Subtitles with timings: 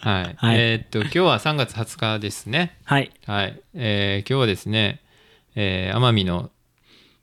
[0.00, 0.34] はい。
[0.36, 2.76] はいえーっと、今日は3月20日ですね。
[2.84, 3.10] はい。
[3.26, 3.60] はい。
[3.74, 5.00] えー今日はですね、
[5.54, 6.50] えー奄美の、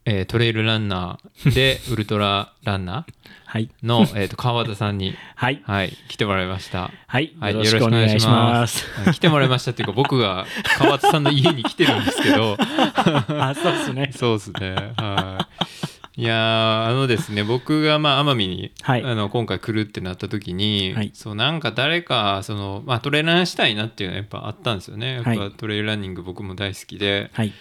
[0.04, 3.04] えートレイルランナーで ウルトラランナ
[3.46, 3.70] はい。
[3.82, 5.60] ーの、えーっと川田さんに、はい。
[5.66, 6.90] はい、来てもらいました。
[7.06, 7.32] はい。
[7.40, 8.86] はい、よろしくお願いします。
[9.00, 10.46] はい来てもらいましたっていうか、 僕が
[10.78, 14.10] 川田さんの家に来てるんですけど、あ、そうですね。
[14.16, 14.92] そうですね。
[14.96, 15.87] はい。
[16.18, 19.04] いやーあのですね 僕がまあ奄美に、はい。
[19.04, 21.12] あの今回来るってなった時に、はい。
[21.14, 25.14] そうなんか誰かその、まあ、トレーラーしたいなっていうのはやっぱあったんですよね。
[25.14, 27.52] やっぱはいトレイルランニング僕も大好きで、はい。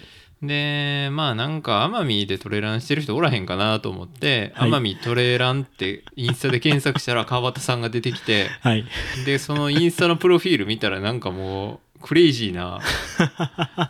[0.42, 4.72] でまあなんか奄美でトレランしてる人おらへんかなと思って、はい。
[4.72, 8.84] 奄美トレランってインスタで検索したら川端さんが出てきてはい。
[9.28, 12.80] でそのインスタのプロフィール見たらなんかもうクレイジーな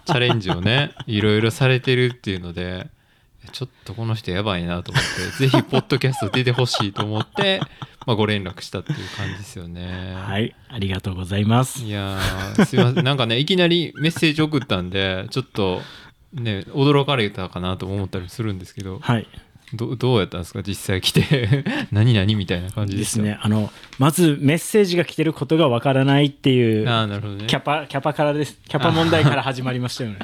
[0.05, 2.87] チャレンジをねいろいろされてるっていうので
[3.51, 7.59] ちょっとこの人やばいなと思って ぜひポッドキャスト出てほしいと思って、
[8.05, 10.13] まあ、ご連絡したっていう感じですよね。
[10.15, 10.55] はい。
[10.69, 11.83] ありがとうございます。
[11.83, 15.81] いやーすいませんなんかねいきなりメッセージ送ったんでちょっと
[16.33, 19.27] ね驚かれたかなと思ったりするんですけどはい。
[19.73, 20.61] どどうやったんですか？
[20.65, 21.65] 実際来て。
[21.91, 23.37] 何々みたいな感じですね。
[23.41, 27.45] あの、まずメッセージが来てることがわからないっていう、ああなるほどね。
[27.47, 28.57] キャパ、キャパからです。
[28.67, 30.19] キャパ問題から始まりましたよね。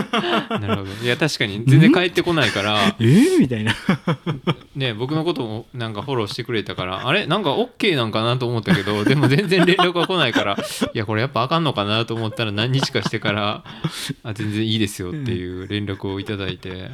[0.48, 0.90] なるほど。
[1.04, 1.62] いや確かに。
[1.66, 2.94] 全然帰ってこないから。
[2.98, 3.38] えー？
[3.38, 3.74] みたいな。
[4.74, 7.06] ね僕のこともなんかフォローしてくれたから。
[7.06, 7.26] あれ？
[7.26, 10.56] なんか OK なんかなと思ったけどでも全然連絡が来ないから。
[10.94, 13.62] いやこれやっぱあかんのかなと思ったら何日かしてから
[14.22, 16.88] あ全然いいですよっていう連絡をいただいて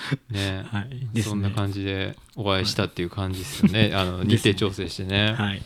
[0.30, 1.08] ねはい。
[1.12, 1.22] ね。
[1.22, 3.92] そんな感じでお会いしたっていう感じですよね。
[3.94, 5.34] あの日程調整してね。
[5.34, 5.62] はい。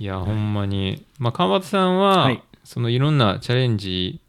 [0.00, 1.04] いや、ほんまに。
[1.18, 4.20] まあ、川端さんは、はいそのいろんなチャレンジ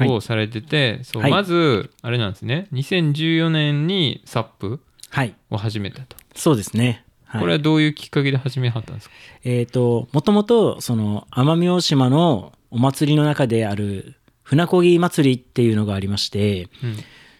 [0.00, 5.34] をされてて、そうはいまず、あれなんですね、2014年にサップはい。
[5.50, 6.16] を始めたと。
[6.34, 7.04] そうですね。
[7.26, 16.96] はい、これはどういうきっかけで始めはったんですか、えっ、と、もともと、その、奄美大島のお祭りの中である、船漕ぎ祭りっていうのがありまして、うん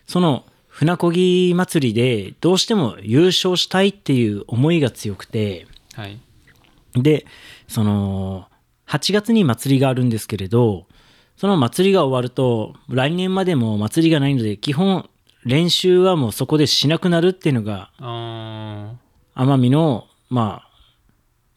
[0.07, 6.19] その船漕ぎ祭りでどうしても優勝したいっていう思いが強くて、はい。
[6.95, 7.27] で、
[7.69, 8.49] その、
[8.89, 10.87] 8月に祭りがあるんですけれど、
[11.37, 15.11] その祭りが終わると、来年までも祭りがないので、基本
[15.45, 20.69] 練習はもうそこでしなくなるっていうのが、奄美の、まあ、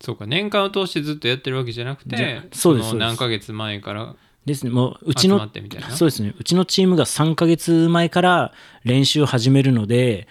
[0.02, 5.50] そうか、年間を通してずっとやってるわけじゃなくて、そうです何ヶ月前からですね、もううち集の。
[5.95, 6.33] そうですね。
[6.38, 10.28] うちのチームが3ヶ月前から練習を始めるので、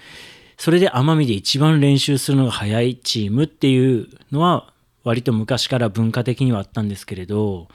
[0.57, 7.69] それで奄美で一番練習するのが早いチームっていうのは、割と昔から文化的にはあったんですけれど、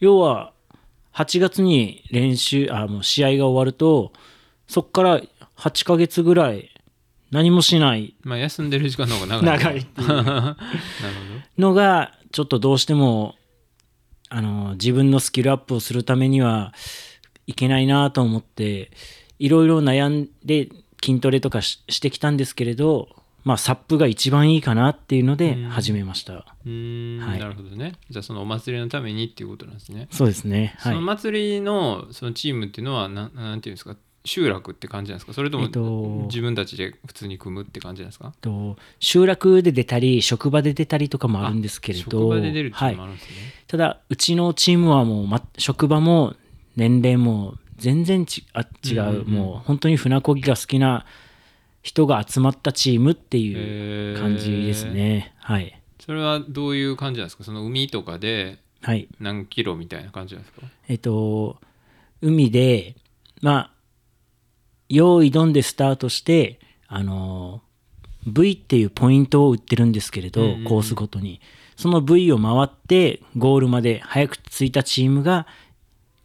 [0.00, 0.52] 要は、
[1.14, 4.12] 8月に練習、あ、もう試合が終わると、
[4.66, 5.20] そこから
[5.56, 6.70] 8ヶ月ぐらい
[7.30, 9.86] 何もしないまあ、休んでる時間の方が長い。
[9.96, 10.56] 長い。
[11.60, 13.36] のが、ちょっとどうしても、
[14.30, 16.72] あの、自分のスキルアップをするためには
[17.46, 18.90] いけないなと思って、
[19.38, 20.68] いろいろ悩んで
[21.04, 23.08] 筋トレとかししてきたんですけれど、
[23.44, 26.32] まあ、サップが一番いいかなっていうのでうん始めました。
[26.32, 27.92] うーん、はいなるほどね。
[28.08, 30.08] じゃあそのお祭りのためにっていうことなんですね。
[30.10, 30.74] そうですね。
[30.78, 31.06] はいその。
[31.06, 33.96] 祭りのそのチームっていうのはなんなんていうんですか？
[34.24, 35.32] 集落って感じなんですか？
[35.34, 38.32] それともえっと自分たちで普通に組むって感じなんですか？
[38.40, 42.98] と集落で出たり、職場で出たりとかもあるんですけれど、職場で出るってはい。
[43.66, 46.34] ただ、うちのチームはもう、ま、職場も
[46.76, 49.26] 年齢も全然ちあ違う,、うんうんうん。
[49.26, 51.04] もう本当に船漕ぎが好きな
[51.82, 55.34] 人が集まったチームっていう感じですね。
[55.38, 55.78] はい。
[56.00, 57.44] それはどういう感じなんですか？
[57.44, 59.08] その海とかではい。
[59.20, 60.66] 何キロみたいな感じなんですか？
[60.88, 61.58] えっと、
[62.22, 62.96] 海で、
[63.42, 63.70] まあ、
[64.88, 67.62] 用意ドンでスタートして、あの、
[68.26, 70.64] V っていうポイントを打ってるんですけれど、うんうんうん。
[70.64, 71.40] コースごとに。
[71.76, 75.46] その V を回って、ゴールまで早く着いたチームが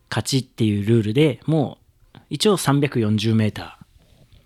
[0.10, 1.78] 勝ちっていうルールでも
[2.16, 3.80] う、一応340メータ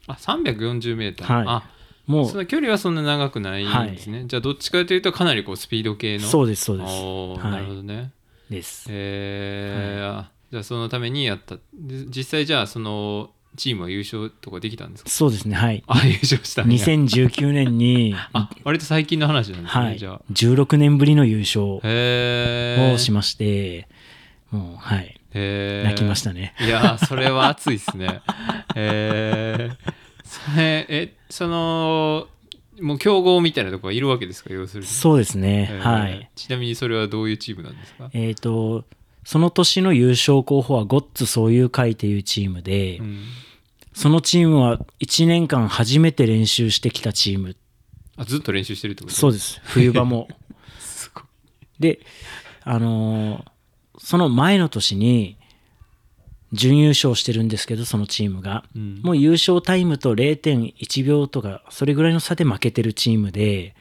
[0.07, 1.45] あ340メーター、はい。
[1.47, 1.73] あー。
[2.05, 6.27] もその距離はそんな長くないんですね、じゃあどっちかというとかなりこうスピード系う、の。
[6.27, 6.91] そうです、そうです。
[6.91, 8.11] なるほどね。
[8.49, 8.87] です。
[8.89, 10.19] えー。
[10.19, 11.55] あじゃあそのためにやった。
[11.73, 15.09] で実際じゃあそのチームは優勝とかできたんですか？
[15.09, 15.83] そうですね、はい。
[15.87, 16.77] あ優勝したんや。
[16.77, 20.21] 2019年に、あ割と最近の話なんですね、はい、じゃあ。
[20.31, 23.87] 16年ぶりの優勝をしまして、
[24.51, 26.55] もう、はい、泣きましたね。
[26.61, 28.21] いやーそれは熱いっすね。
[28.75, 32.27] えー、それえその
[32.81, 34.53] もう強豪みたいなとこがいるわけですか？
[34.53, 34.87] 要するに。
[34.87, 35.99] そうですね、えー。
[36.01, 36.29] はい。
[36.35, 38.83] ちなみにそれはどういうチームなんですか、えっ、と、
[39.25, 43.23] その年の優勝候補はゴッツそういう会というチームで、うん、
[43.93, 47.55] そのチームは1年間初めて練習してきたチーム。
[48.17, 49.15] あずっと練習してるってこと？
[49.15, 49.59] そうです。
[49.63, 50.27] 冬場も。
[50.79, 51.23] すごい
[51.79, 51.99] で
[52.63, 53.53] あのー
[53.99, 55.37] その前の年に
[56.51, 63.75] 準優勝してるんですけどそのチームがうんもう優勝タイムと0.1秒とかそれぐらいの差で負けてるチームで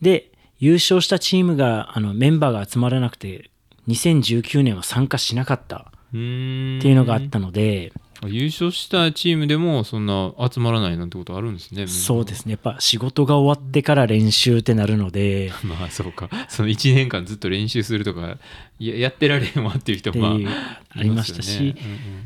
[0.00, 3.49] で優勝したチームがあのメンバーが集まらなくて
[3.90, 7.92] 2019年は参加しなかったっていうのがあったので、
[8.26, 12.52] 優勝したチームでもそんな集まらないなんてことあるんですねそうですね。
[12.52, 16.28] やっぱ仕事が終わってから練習ってなるので まあそうか。
[16.48, 18.36] その1年間ずっと練習するとか
[18.78, 20.50] ややってられへんわっていう人もま
[20.90, 21.76] ありましたしいすよね。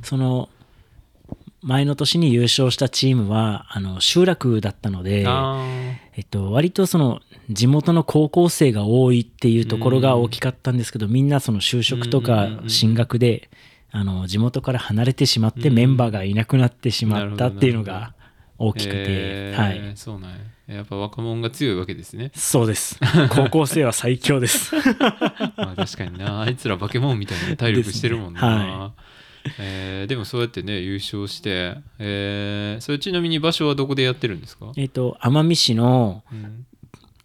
[0.03, 0.49] その
[1.63, 5.84] 前の年に優勝したチームはあの集落だったのでうんうん、あ
[6.17, 7.21] えっと、割とその
[7.51, 13.51] 地元の高校生が多いっていうところが大きかったんですけど、みんなその就職とか進学で、
[13.91, 18.15] あの地元から離れてしまってうんメンバーがいなくなってしまったっていうのが
[18.59, 20.37] 大きくて、えーはい、そうなんや。
[20.67, 22.31] やっぱ若者が強いわけですね。
[22.35, 22.99] そうです。
[23.31, 24.75] 高校生は最強です。
[25.57, 26.41] まあ確かにな。
[26.41, 28.71] あいつら化け物みたいな体力してるもんな、ね。
[28.71, 28.93] は
[29.59, 36.67] えーでもそうやってね優勝して、えーそれちなみに場所はどこでやってるんですか、えっと奄美市のうん。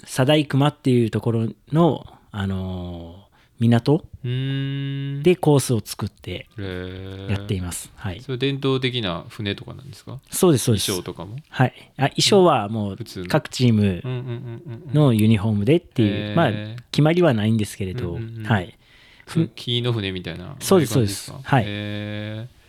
[0.02, 3.30] 佐大熊っていうところの、あのー
[3.62, 7.32] 港でコースを作ってえー。
[7.32, 8.22] やっています、はい。
[8.22, 10.20] それ伝統的な船とかなんですか？
[10.32, 10.92] そうですそう衣です。
[10.94, 11.36] 装とかも？
[11.50, 11.74] はい。
[11.98, 14.02] あ衣装はもう各チーム
[14.94, 16.52] のユニフォームでっていう、まあ
[16.92, 18.78] 決まりはないんですけれど、はい。
[18.78, 18.79] ふ
[19.56, 20.94] 木の船みたいなそうです。
[20.94, 21.64] そうですはい。
[21.68, 22.60] えー。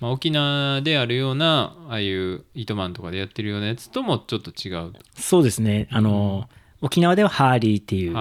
[0.00, 4.92] まあ、沖縄であるようなああいう糸満とかでやってるようなやつともちょっと違う。
[5.16, 5.88] そうですね。
[5.90, 6.48] あの、
[6.80, 8.12] 沖縄ではハーリーっていう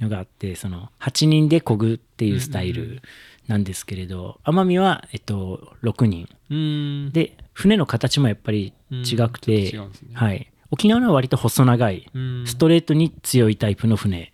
[0.00, 3.02] のがあってその8人で漕ぐっていうスタイうんうんうル
[3.48, 7.10] なんですけれど奄美は、えっと、6人。
[7.12, 9.80] で船の形もやっぱり違くて、ね。
[10.14, 12.44] はい、沖縄のは割と細長いうん。
[12.46, 14.31] ストレートに強いタイプの船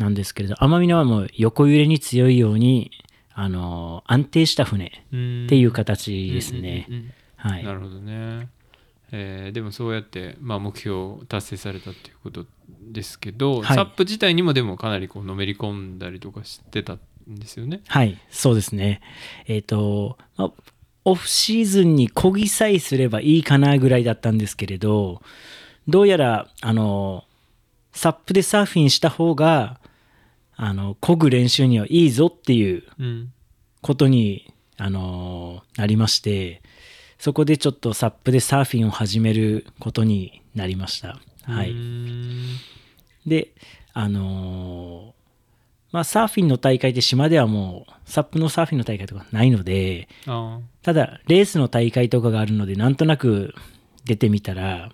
[0.00, 2.90] なんですけれど奄美のはもう横揺れに強いように
[3.34, 6.88] あの安定した船っていう形ですね。
[7.36, 8.48] なるほどね、
[9.12, 12.44] えーでもそうやって、まあ、目標を達成されたっていうこと
[12.82, 17.80] ですけど、はいサップ自体にもでもかなりこうのめり込んだりとかしてたんですよね。
[17.86, 19.00] はい、そうですね。
[19.46, 20.52] えっ、と、まあ
[21.04, 25.22] オフシーズンに漕ぎさえすればいいかなぐらいだったんですけれど、
[25.88, 27.24] どうやら、あの、
[27.92, 29.79] サップでサーフィンした方が、
[30.62, 33.32] あの、漕ぐ練習にはいいぞっていううん
[33.80, 36.60] ことに、あの、なりまして、
[37.18, 41.18] そこでちょっとサップでサーフィンを始めることになりました。
[41.44, 41.72] はい。
[41.72, 42.56] ん
[43.26, 43.52] で、
[43.94, 45.14] あの
[45.92, 53.54] まあ、サーフィンの大会って島ではもう、サップのサーフィンの大会とかないので、あただ、レースの大会とかがあるので、なんとなく
[54.04, 54.92] 出てみたら、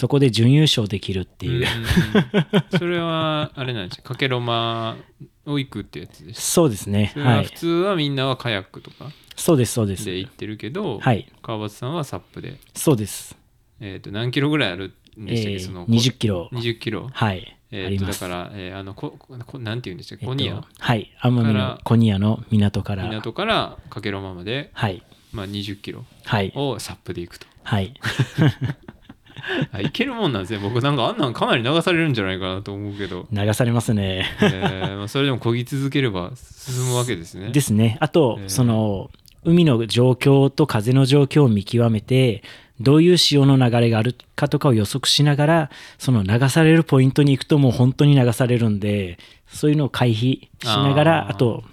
[0.00, 4.96] そこで準優勝できるっていう、ーうん それはあれなんですよかけろま
[5.44, 7.12] を行くってやつですそうですね。
[7.16, 7.22] は。
[7.36, 10.06] はい普通はみんなはカヤックとかそうです、そうです。
[10.06, 11.30] で行ってるけど、はい。
[11.42, 13.36] 川端さんはサップで、そうです。
[13.80, 16.48] えー、と何キロぐらいあるんでしたっけ、えーその20キロ。
[16.52, 17.10] 20キロ？
[17.12, 17.58] はい。
[17.70, 18.06] えー。
[18.06, 20.64] だから、えーあのここなんて言うんでしたっけ、えっとコニア？
[20.78, 21.12] はい。
[21.22, 23.04] 奄美のコニアの港から。
[23.04, 25.02] 港からかけろままで、はい。
[25.32, 26.52] まあ、20キロはい。
[26.54, 27.94] をサップで行くとはい。
[29.72, 30.58] あいけるもんなんですね。
[30.58, 34.26] 僕なんかあんなんかなり流されるんじゃないかなと思うけど、流されますね。
[34.40, 37.50] えーまあ、それでも漕ぎ続ければ進むわけですね。
[37.52, 37.96] ですね。
[38.00, 38.48] あと、えー。
[38.48, 39.10] その、
[39.44, 42.42] 海の状況と風の状況を見極めて、
[42.80, 51.64] どういう潮の流れがあるかとかを予測しながら、その流されるポイントに行くともう本当に流されるんで、そういうのを回避しながら、あと、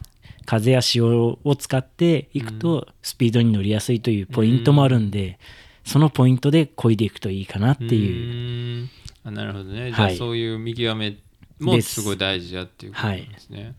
[0.46, 5.40] 風や潮を使っていくと、スピードに乗りやすいというポイントもあるんで、
[5.88, 8.84] そのポイントで漕いでいくといいかなっていう。
[8.84, 8.90] う
[9.24, 9.92] あなるほどね。
[9.92, 11.18] じゃあはいそういう見極め
[11.60, 13.74] もですすごい大事だっていうことなんですね、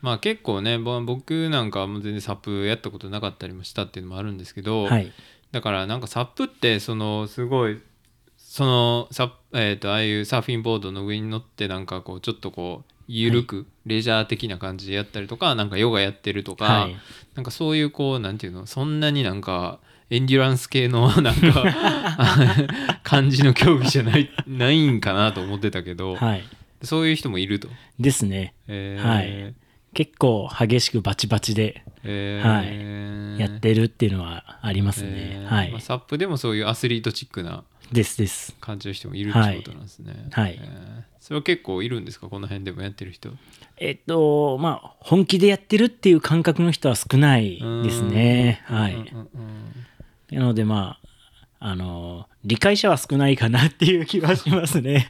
[0.00, 5.12] まあ結構ねぼ僕なんかはもう全然サップやったことなかったりもしたっていうのもあるんですけど、はい。
[5.50, 7.80] だからなんかサップってそのすごい
[8.38, 16.96] そのサッえー、とああいうサーフィンボードの上に乗ってなんかこうちょっとこう緩くレジャー的な感じでやったりとか、なんかヨガやってるとか、はい。
[17.34, 19.80] なんかそういうこうなんていうのそんなになんか
[20.10, 21.64] エンデュランス系のなんか
[23.02, 26.42] 感じの競技じゃないないんかなと思ってたけど、はい。
[26.82, 27.68] そういう人もいると。
[27.98, 28.54] ですね。
[28.68, 29.54] えーはい
[29.92, 35.10] 結構激しくバチバチでえはいやってるっていうのはありますね。
[35.12, 35.80] えーはいまあ、。
[35.80, 38.54] サップでもそういうアスリートチックなですです。
[38.60, 40.14] 感じの人もいるってことなんですね。
[40.30, 42.28] はいえーそれは結構いるんですか？
[42.28, 43.30] この辺でもやってる人。
[43.78, 48.62] えっと、まあ、本気でやってるっていう感覚の人は少ないですね。
[48.66, 48.94] はい。
[48.94, 49.28] うんうんうん
[50.30, 51.10] なので、まあ、
[51.62, 55.08] あの理解者は少ないかなっていう気はしますね。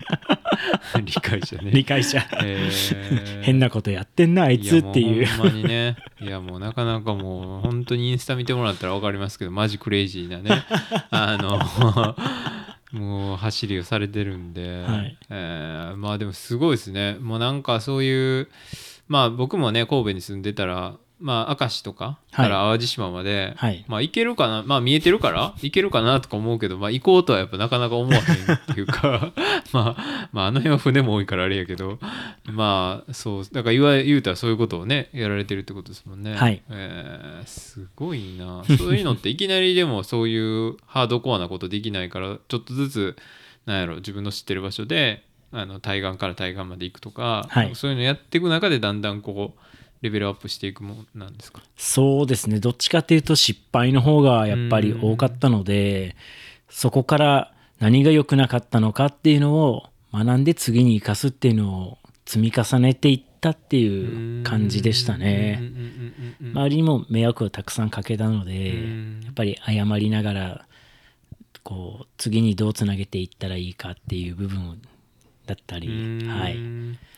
[1.04, 1.70] 理解者ね。
[1.70, 2.26] 理解者。
[2.42, 3.42] えー。
[3.42, 5.22] 変なことやってんなあいつっていう。
[5.22, 5.96] やもうほんまにね。
[6.20, 10.64] いやもうなかなかもう本当にインスタ見てもらったら分かりますけどマジクレイジーなね。
[11.10, 15.18] あのもう走りをされてるんで、はい。
[15.30, 17.16] えーまあでもすごいですね。
[17.20, 18.48] もうなんかそういう
[19.06, 23.84] まあ僕もね神戸に住んでたらまあ明石とかから淡路島まで、はい。
[23.88, 29.32] まあ行けるかなまあ見えてるから行けるかなとか思うけどまあ行こうとはやっぱなかなか思わへんっていうか
[29.72, 31.98] まあまああの辺は船も多いからあれやけど
[32.46, 36.34] まあそうだから言わ言うたらそういうことをねやられてるってことですもんね。
[36.34, 36.62] はい。
[36.70, 38.64] えーすごいな。
[38.78, 43.16] そういうのっていきなりでもそういうハードコアなことできないからちょっとずつ
[43.66, 47.74] なんやろ自分の知ってる場所であの対岸から対岸まで行くとか、はい。
[47.74, 49.69] そういうのやっていく中でだんだんこう
[50.02, 51.62] レベルアップしていくもんなんですか？
[51.76, 52.58] そうですね。
[52.58, 56.16] どっちかっていうと失敗の方がやっぱり多かったので
[56.68, 65.62] そこから何が良くなかったのかっていうのを学んで次に生かすっていうのを積み重ねていったっていう感じでしたね。
[66.40, 69.20] 周りにも迷惑をたくさんかけたのでうん。
[69.24, 70.66] やっぱり謝りながら
[71.62, 74.80] こう次にどうつなげていったらいいかっていう部分
[75.50, 75.90] だったりう
[76.24, 76.28] ん。
[76.28, 76.56] はい。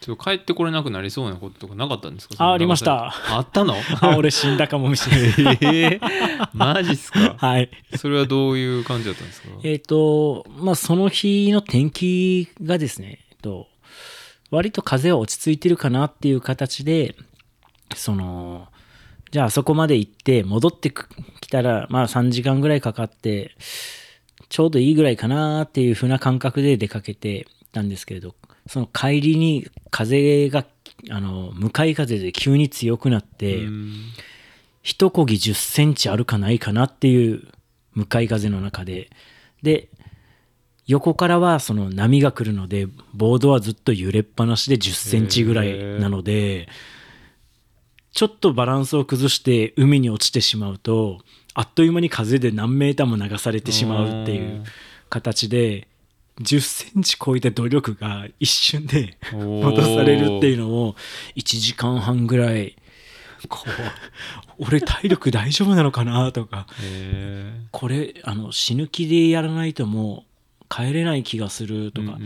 [0.01, 2.35] ちょっと帰ってこれなくなりそうなこととかなかったんですか？
[2.43, 3.13] あありました。
[3.29, 3.75] あったの？
[4.01, 5.59] あ俺死んだかもしれない。
[5.61, 7.35] えー、マジっすか？
[7.39, 7.71] はい。
[7.97, 9.49] それはどういう感じだったんですか？
[9.63, 13.69] えっ、と、まあ、その日の天気がですね、えっと、
[14.51, 17.15] 割と風は落ち着いてるかなっていう形で、
[17.95, 18.69] その、
[19.31, 21.09] じゃああそこまで行って戻ってく
[21.41, 23.55] きたら、まあ3時間ぐらいかかって、
[24.49, 28.35] ちょうどいいぐらいかなっていう風な感覚で出かけてたんですけれど、
[28.67, 30.65] その帰りに風が、
[31.11, 33.67] あの、向かい風で急に強くなって、
[34.83, 37.49] 一漕ぎ10センチあるかないかなっていう
[37.95, 39.11] 向かい風の中で
[39.63, 39.89] で
[40.87, 46.69] 横からはその波が来るのでボードはずっと揺れっぱなしで10センチぐらいなので
[48.13, 51.21] ちょっとバランスを崩して海に落ちてしまうと
[51.55, 54.65] あっという間に風で何メーターも流されてしまうっていう
[55.09, 55.87] 形で
[56.41, 60.95] 10センチ超えた努力が一瞬で戻されるっていうのを
[61.37, 62.77] 1時間半ぐらい
[63.49, 63.65] こ
[64.59, 70.25] う俺体力大丈夫なのかなとかへこれあの死ぬ気でやらないとも
[70.61, 72.19] う帰れない気がするとか、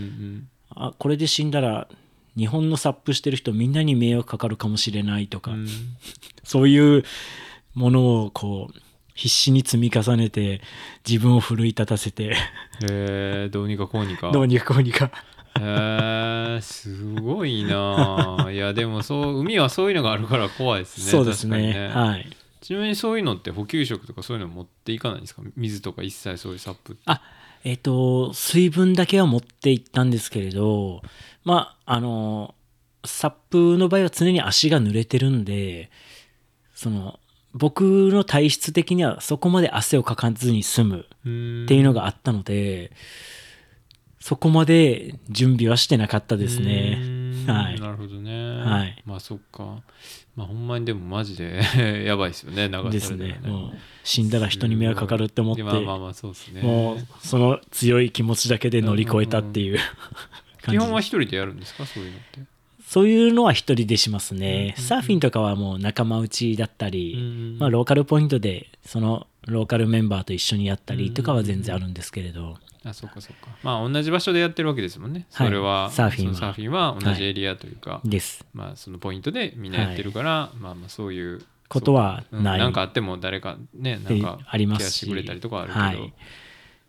[0.71, 1.89] あこれで死んだら
[2.37, 5.67] 日本のサップしてる人みんなに迷惑かかるかもしれないとか、うん。
[6.45, 7.03] そういう
[7.75, 8.79] ものをこう
[9.17, 10.61] 必死に積み重ねて
[11.09, 12.37] 自分を奮い立たせて。
[12.89, 14.31] へーどうにかこうにか。
[14.31, 15.11] どうにかこうにか。
[15.59, 18.45] へえすごいな。
[18.47, 21.05] あいやでもそう海はそういうのがあるから怖いですね。
[21.11, 21.73] そうですね。
[21.73, 22.37] 確かにはい。
[22.61, 25.43] ちなみにそういうのって補給食とかそういうの持っていかないんですか？
[25.57, 27.23] 水とか一切そういうサップあ
[27.65, 31.01] えっ、と水分だけは持って行ったんですけれど
[31.45, 32.55] まああの
[33.05, 35.91] サップの場合は常に足が濡れてるんで
[36.75, 37.19] その
[37.57, 37.83] 僕
[38.13, 42.93] の体質的にはそこまで汗をかかずに済むっっていうのがあったので、
[44.21, 46.99] そこまで準備はしてなかったですね。
[47.47, 47.81] はい。
[47.81, 48.59] なるほどね。
[48.61, 49.03] はい。
[49.07, 49.83] まあそっか。
[50.35, 51.63] まあほんまにでもマジで
[52.05, 53.39] やばいですよね流されですね。
[53.43, 53.49] ね。
[53.49, 56.61] もう死んだら人に迷惑かかるって思って、まあまあまあそうですね。
[56.63, 59.79] もうその強い気持ちだけで乗り越えたっていう
[60.69, 61.87] 基本は一人でやるんですか？
[61.87, 62.41] そういうのって
[62.97, 64.75] そういうのは一人でしますね。
[64.75, 73.49] うんサーフィンとかはもう仲間内だったり、うんまあローカルポイントでそのローカルメンバーと一緒にやったりとかは全然あるんですけれど、あそっかそっか。
[73.63, 75.27] まあ同じ場所でやってるわけですもんね。
[75.35, 75.47] はい。
[75.49, 76.35] それは、サーフィンは。
[76.37, 78.47] サーフィンは同じエリアというか、です。
[78.55, 82.45] まあそのポイントでみんなやってるから、まあまあそういうことはそううん。
[82.45, 82.59] ない。
[82.59, 84.85] なんかあっても誰かねなんかあります。
[84.85, 86.15] しケアしてくれたりとかはあるけど、はい。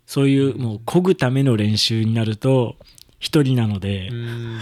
[0.06, 2.78] そういうもう漕ぐための練習になると
[3.20, 4.08] 一人なので。
[4.08, 4.60] うー、ん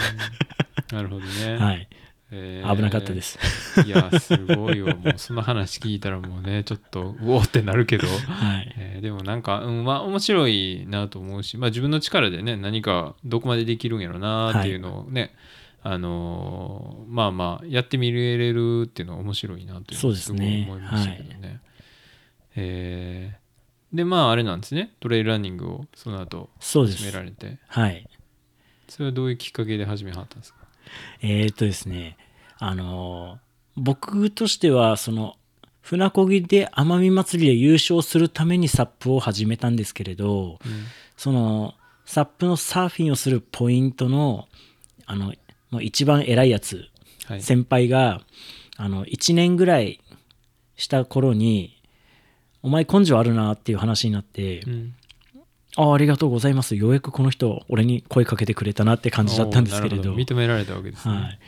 [0.95, 1.87] なるほどね、はい、
[2.31, 3.37] えー危なかったです。
[3.85, 4.95] いやすごいわ。
[4.95, 15.35] もうその話聞いたらもうねちょっとうおーってなるけど、はい、えーでもなんか、うんまあ、面白いなと思うし、まあ、自分の力でね何かどこまでできるんやろなっていうのをね、
[15.83, 20.65] あのーまあまあやってみれるっていうのは面白いなというそうですね。
[20.67, 21.59] ごい思いましたけどね。
[22.55, 23.45] えー
[23.95, 24.91] でまああれなんですね。
[24.99, 27.11] トレイルランニングをその後始め。
[27.11, 27.59] られて。
[27.67, 28.05] はい。
[28.89, 30.64] それはどういうきっかけで始めはったんですか？
[31.21, 32.17] えー、っとですね、
[32.59, 35.35] あのー僕としては、その、
[35.81, 40.59] 船漕ぎで奄美祭りで優勝するためにサップを始めたんですけれど、
[41.17, 41.75] その、
[42.05, 44.47] サップのサーフィンをするポイントの、
[45.05, 45.33] あの、
[45.81, 46.85] 一番偉いやつ、
[47.25, 47.41] はい。
[47.41, 48.21] 先輩が、
[48.77, 49.99] あの、1年ぐらい
[50.75, 51.81] した頃に、
[52.63, 54.95] お前根性あるなっていう話になって、うん
[55.77, 56.75] あありがとうございます。
[56.75, 59.95] ようやくこの人俺に声かけてくれたなって感じだったんですけれど。
[59.95, 61.39] おーなるほ認められたわけですね、はい、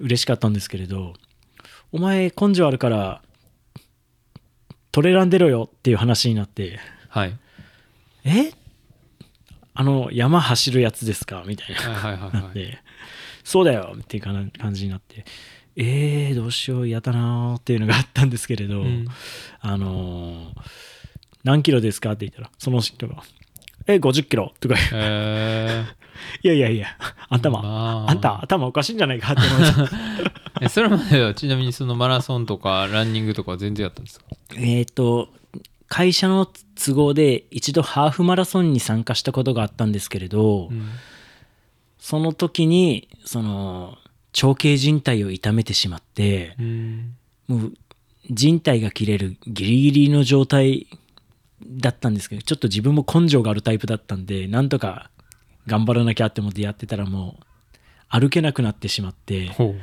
[0.00, 1.12] 嬉しかったんですけれど
[1.92, 3.22] お前根性あるから
[4.90, 6.80] トレラン出ろよっていう話になって。
[7.08, 7.38] はい、
[8.24, 8.52] え？
[9.74, 11.44] あの山走るやつですか？
[11.46, 11.80] みたいな。
[11.80, 12.32] はいはいはいはい。
[12.32, 12.78] なって。
[13.44, 15.24] そうだよっていう感じになって。
[15.76, 19.06] えー、どうしよう嫌だなーっていうのがあったんですけれど、うん。
[19.60, 20.62] あのー
[21.44, 22.12] 何キロですか？
[22.12, 23.22] って言ったらその人が
[23.88, 24.76] え50キロとか。
[24.92, 25.84] え
[26.42, 26.88] いやいやいや
[27.28, 28.10] 頭、まあ。
[28.10, 34.26] あんた頭おかしいんじゃないかって思ってーえそれまではちなみにそのマラソンとかランニングとかは全然やったんですか？
[34.56, 35.28] えっと
[35.88, 40.88] 会社の都合で一度ハーフマラソンに参加したことがあったんですけれど、うん。
[41.98, 43.96] その時にその
[44.32, 47.14] 長径靭帯を痛めてしまってうん。
[47.48, 47.72] もう
[48.30, 50.86] 靭帯が切れるギリギリの状態
[51.66, 55.10] だったんですけどちょっと自分も根性があるタイプだったんでなんとか
[55.66, 57.44] 頑張らなきゃって思ってやってたらもう
[58.08, 59.74] 歩けなくなってしまってほ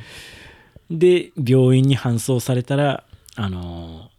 [0.90, 3.04] で病院に搬送されたら
[3.36, 4.10] あの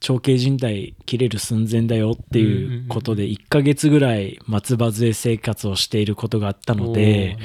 [0.00, 7.36] 長径靭帯切れる寸前だよっていうことで1ヶ月ぐらい松葉杖生活をしていることがあったうので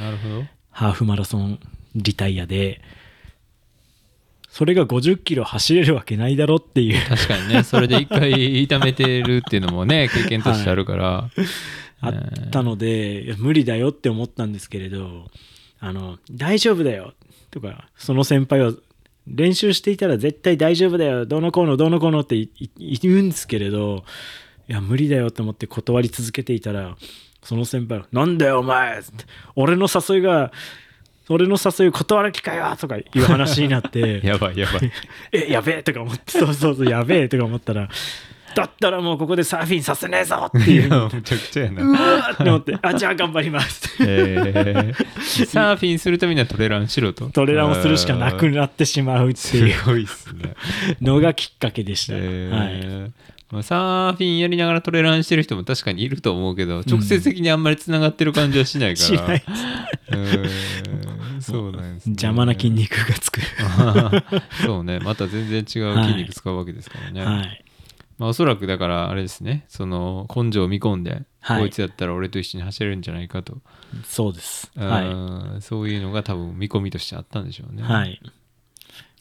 [0.69, 1.59] ハーフマラソン
[1.95, 2.81] リタイアで
[4.51, 7.07] それが50キロ走れるわけないだろっていう。
[7.07, 7.63] 確かにね。
[7.63, 8.31] それで一回
[8.63, 11.29] 痛めてるっていうのもね経験としてあるから、
[12.01, 15.31] あったので無理だよって思ったんですけれど
[15.79, 17.13] あの大丈夫だよ。
[17.49, 18.73] とかその先輩は
[19.25, 21.25] 練習していたら絶対大丈夫だよ。
[21.25, 24.03] どうのこうのどうのこうのっていい言うんですけれど
[24.67, 26.97] いや無理だよと思って断り続けていたら
[27.41, 28.99] その先輩は「なんだよお前!」
[29.55, 30.51] 俺の誘いが
[31.31, 34.21] 俺の誘いを断る気かよとかいう話になって。
[34.23, 34.91] やばいやばい。
[35.31, 36.31] えやべえとか思って。
[36.31, 37.89] そうそうそう やべえとか思ったら
[38.55, 41.83] だったらもうここでサーフィンさせねえぞっていいうやむちゃくちゃやな。
[41.83, 43.95] うわーって思って、あ、じゃあ頑張ります。
[44.01, 44.93] えー。
[45.47, 47.29] サーフィンするためにはトレランしろと。
[47.29, 49.73] トレランをするしかなくなってしまうっていう。
[49.73, 50.55] すごいっすね、
[50.99, 52.13] のがきっかけでした。
[52.17, 52.65] えは
[53.07, 53.11] い。
[53.63, 59.35] サーフィンやりながらトレランしてる人も確かにいると思うけど直接的にあんまりつながってる感じはしないから。
[59.35, 63.41] うーんそうなんです、ね、邪魔な筋肉がつく。
[64.65, 67.65] そうねまた全然違う筋肉使うわけですからね、はい。
[68.17, 73.57] まあ、おそらくだからあれですねその根性を見込んで、はいこいつやったら俺と一緒に走れるんじゃないかと、
[74.03, 74.71] そうです。
[74.77, 74.99] うは
[75.57, 77.77] んそういうのが多分見込みとしてあったんでしょうい。
[77.77, 78.21] ね、はい。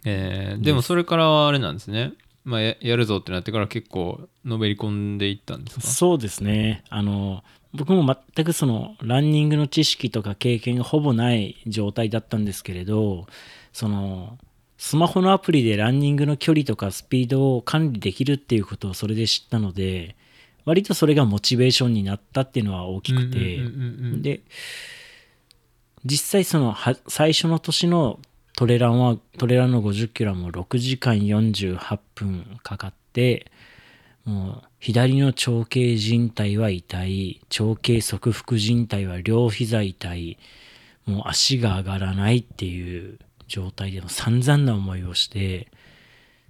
[0.05, 2.13] えーでもそれからはあれなんですね、
[2.45, 5.87] まあ、ややるぞってなってから結構のめり込んでいったんですか？
[5.87, 6.85] そうですね。
[6.89, 13.27] あの、僕も全くそのランニングの知識とか経験がほぼない状態だったんですけれど、
[13.73, 14.39] その、
[14.79, 20.17] スマホのアプリでランニングの距離とかスピードを管理できるっていうことをそれで知ったので、
[20.65, 23.59] 割とそれがモチベーションになったっていうのは大きくて、
[24.23, 24.41] で
[26.05, 28.19] 実際そのは最初の年の
[28.61, 33.51] トレランはトレランの50キロはもう6時間48分かかって
[34.27, 40.37] もう左の長径靭帯は痛い長径側腹靭帯は両膝痛い
[41.07, 43.19] もう足が上がらないっていう
[43.49, 45.69] 状態でも散々な思いをして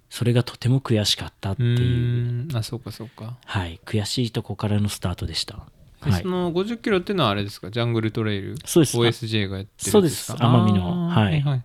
[0.09, 1.65] それがとても悔しかったってう。
[1.65, 3.79] いうあそうかそうか、はい。
[3.85, 5.59] 悔しいとこからのスタートでした。
[6.01, 6.11] はい。
[6.11, 7.71] でその50キロっていうのはあれですか？
[7.71, 8.57] ジャングルトレイル？
[8.65, 8.97] そうです。
[8.97, 10.37] OSJ がやってるんですか？
[10.37, 10.63] そうです。
[10.65, 11.09] 奄美の。
[11.09, 11.63] あーはいはい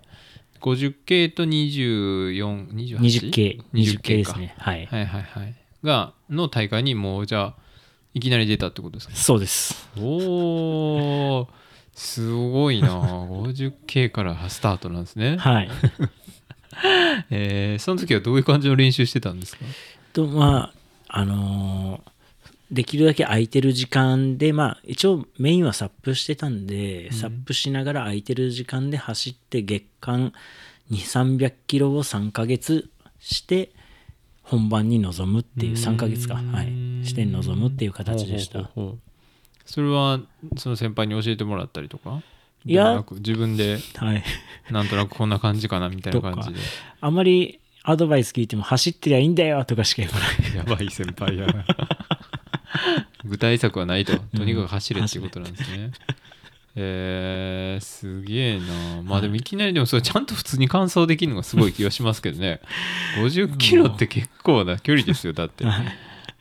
[0.61, 4.55] 50系と2428 20系20系ですかね。
[4.59, 4.87] はい。
[4.87, 5.55] はいはいはい。
[5.85, 7.55] がの大会にもうじゃあ
[8.15, 9.15] いきなり出たってことですか？
[9.15, 9.89] そうです。
[9.99, 11.47] おー
[11.95, 12.89] すごいな。
[12.91, 15.71] 50K からスタートなんですね、はい。
[17.31, 19.65] えーその時はどういう感じの練習してたんですか？
[20.13, 20.73] とま
[21.09, 22.11] ああのー
[22.71, 30.33] できるだけ空いてる時間でまあ一応メインはサップしてたんで、サップしながら空いてる時間で走って月間
[30.91, 32.89] 2300キロを3ヶ月
[33.21, 33.71] して
[34.43, 36.35] 本番に臨むっていう3ヶ月か。
[36.35, 36.67] はい。
[37.05, 38.71] して臨むっていう形でした。
[39.65, 40.21] それは
[40.57, 42.23] その先輩に教えてもらったりとか？
[42.65, 43.05] いや。
[43.11, 44.25] 自分ではい。
[44.71, 46.61] なんとなくこんな感じかなみたいな感じで。
[47.01, 50.57] あまりアドバイス聞いても走ってりゃいいんだよとかしか言わない。
[50.57, 51.65] やばい先輩やな
[53.25, 54.17] 具体策はないと。
[54.37, 55.91] とにかく走れっていうことなんですね、
[56.75, 59.03] えー、すげえな。
[59.03, 59.41] まあでもい。
[59.43, 62.61] きなりでもそれちゃんと普通に完走できるのがすごい気がしますけどね。
[63.19, 65.65] 50キロって結構な距離ですよだって、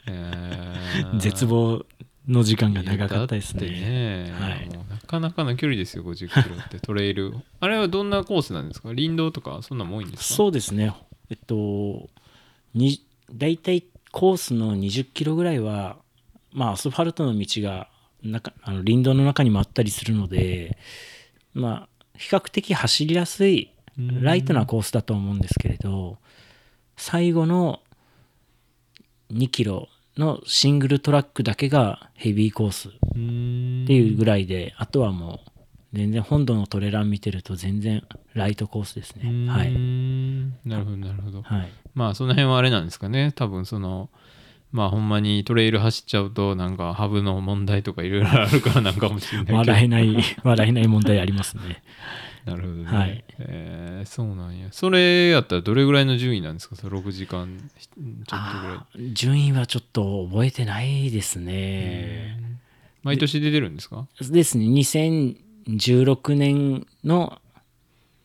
[0.07, 1.85] えー 絶望
[2.27, 3.69] の時間が長かったですね。
[3.69, 4.33] ね。
[4.39, 4.69] はい。
[4.69, 6.79] なかなかの距離ですよ50キロって。
[6.79, 7.33] トレイル。
[7.59, 8.89] あれはどんなコースなんですか？
[8.95, 10.35] 林道とかそんなもん多いんですか？
[10.35, 10.93] そうですね。
[11.29, 12.09] えっと
[12.73, 13.01] に
[13.33, 15.97] 大体コースの20キロぐらいは
[16.55, 17.89] まあアスファルトの道が
[18.23, 20.77] 中あの林道の中にもあったりするので
[21.53, 26.17] まあ比較的走りやすいライトなコースだと思うんですけれど
[26.97, 27.81] 最後の
[29.31, 35.51] 2キロのシングルトラックだけがヘビーコースっうんていうぐらいであとはもう
[35.93, 39.49] 全然本土のトレラン見てると全然ライトコースですね。
[39.49, 40.49] はういん。
[40.65, 41.41] なるほどなるほど。
[41.41, 41.69] はい。
[41.93, 43.31] まあその辺はあれなんですかね。
[43.33, 44.09] 多分その
[44.75, 49.57] まあほんまにトレイル走っちゃうとなんかハブの問題とかいろいろあるからなんかもしれないけど。
[49.59, 51.81] 笑えない 笑えない問題ありますね。
[52.45, 53.23] なるほどね、はい。
[53.39, 54.67] えーそうなんや。
[54.71, 56.75] それやったらどれぐらいの順位なんですか？
[56.75, 58.67] その6時間ちょっとぐ
[59.01, 59.13] らい。
[59.13, 62.37] 順位はちょっと覚えてないですね。
[63.01, 64.07] 毎年出てるんですか？
[64.29, 67.41] ですね、2016年の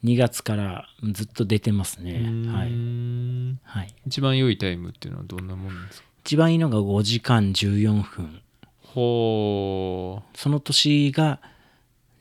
[0.04, 2.14] 2月からずっと出てますね。
[2.50, 2.72] はうい。
[2.72, 3.58] ん。
[3.62, 6.08] はい、一番良いタイムっていうのはどんなもんですか？
[6.24, 8.40] 一番いいのが5時間14分。
[8.82, 11.40] ほその年が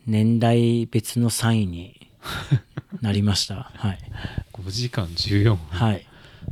[0.08, 2.10] 年代別の3位に
[3.02, 3.72] なりました。
[3.76, 4.00] はい。
[4.58, 5.58] う5時間14分。
[5.58, 6.06] はい。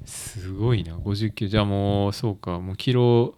[0.05, 0.97] すごいな。
[0.97, 2.59] 50キロじゃあもうそうか。
[2.59, 3.33] もうキロ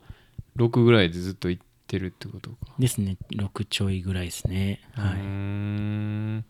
[0.58, 2.56] 6ぐらいでずっと行ってるってことか。
[2.80, 4.82] ですね、6ちょいぐらいですね。
[4.94, 6.46] はうーん。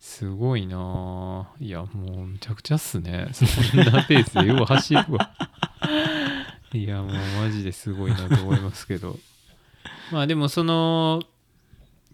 [0.00, 1.48] すごいな。
[1.60, 3.28] いやもうむちゃくちゃっすね。
[3.32, 3.44] そ
[3.76, 4.46] んなペースで。
[4.46, 5.30] よう走るわ
[6.74, 9.18] いやもうマジですごいなと思いますけど
[10.12, 11.22] まあでもその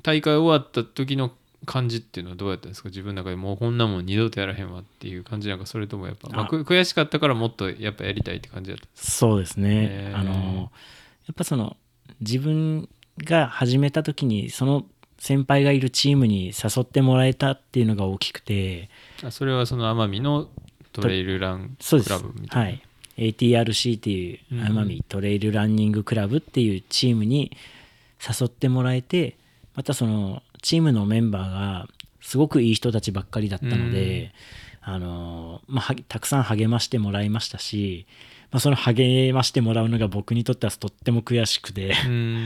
[0.03, 1.33] 大会終わった時の
[1.66, 2.88] 感じっていうのはどうやったんですか？
[2.88, 5.66] 自分の中でもうこんなもん二度とやらへんわっていう感じなんか？
[5.66, 8.87] それともやっぱ、まあ、悔しかったからもっとやっぱやりたいって感じだった。
[8.94, 9.68] そうですね。
[9.90, 10.73] へーあの、
[11.27, 11.77] やっぱその、
[12.20, 14.87] 自分が始めた時に、その
[15.18, 18.88] 先輩がいるチームに誘ってもらえたっていうのが大きくて、
[19.23, 20.49] あそれはその奄美の
[20.92, 22.09] トレイルランク。
[22.09, 22.68] ラブみたいな？
[22.68, 22.83] はい。
[23.16, 27.57] ATRC っていううん奄美トレイルランニングクラブっていうチームに
[28.20, 29.37] 誘ってもらえて
[29.75, 31.88] またそのチームのメンバーが
[32.20, 34.33] すごくいい人たちばっかりだったので、
[34.83, 38.07] あのまあ、はたくさん励ましてもらいましたし、
[38.51, 41.94] まあ、その励ましてもらうのが僕にとってはとっても悔しくて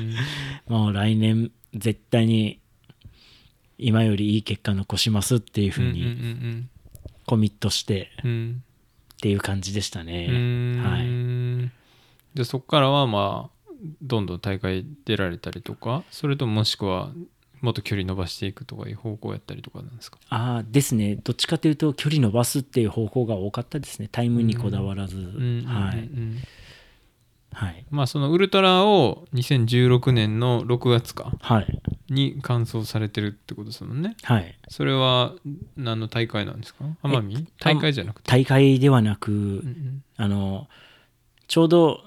[0.69, 2.61] もう来年絶対に
[3.79, 6.67] 今よりいい結果残しますっていうふうに
[7.27, 8.64] コミットしてうんうん
[9.25, 10.27] っていう感じでしたうね。
[10.77, 11.71] はい。
[12.35, 17.11] じゃあそこからはまあどんどん大会出られたりとかそれとももしくは
[17.63, 20.19] もっと距離伸ばしていくとかいう方向やったりとかなんですか？
[20.29, 21.17] ああですね。
[21.17, 24.11] どっちかというと距離伸ばすっていう方向が多かったですね。
[24.13, 26.11] タイムにこだわらず、はい、
[27.55, 27.87] はい。
[27.91, 31.81] まあそのウルトラを2016年の6月かはい。
[32.11, 34.17] に完走されてるってことですもんね。
[34.23, 34.55] はい。
[34.69, 35.33] それは
[35.77, 36.85] 何の大会なんですか？
[37.03, 37.47] 奄美？
[37.59, 38.31] 大会じゃなくて？
[38.31, 40.03] 大会ではなく、うんうん。
[40.17, 40.69] あの
[41.49, 42.01] ちょうど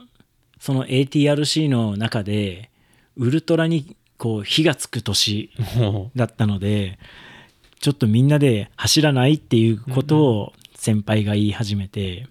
[0.59, 2.69] その ATRC の中で
[3.15, 6.97] ウルトラにこう火がつく年ほだったので
[7.79, 12.27] ちょっとみんなで走らないっていうことを先輩が言い始めて、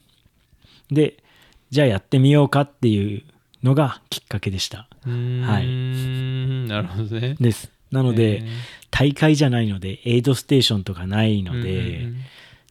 [0.90, 1.22] で
[1.70, 3.22] じゃあやってみようかっていう
[3.62, 4.88] のがきっかけでした。
[5.02, 6.68] はい。
[6.68, 7.36] なるほどね。
[7.40, 7.70] です。
[7.90, 8.46] なので、えー。
[8.90, 12.06] 大会じゃないのでエイドステーションとかないので、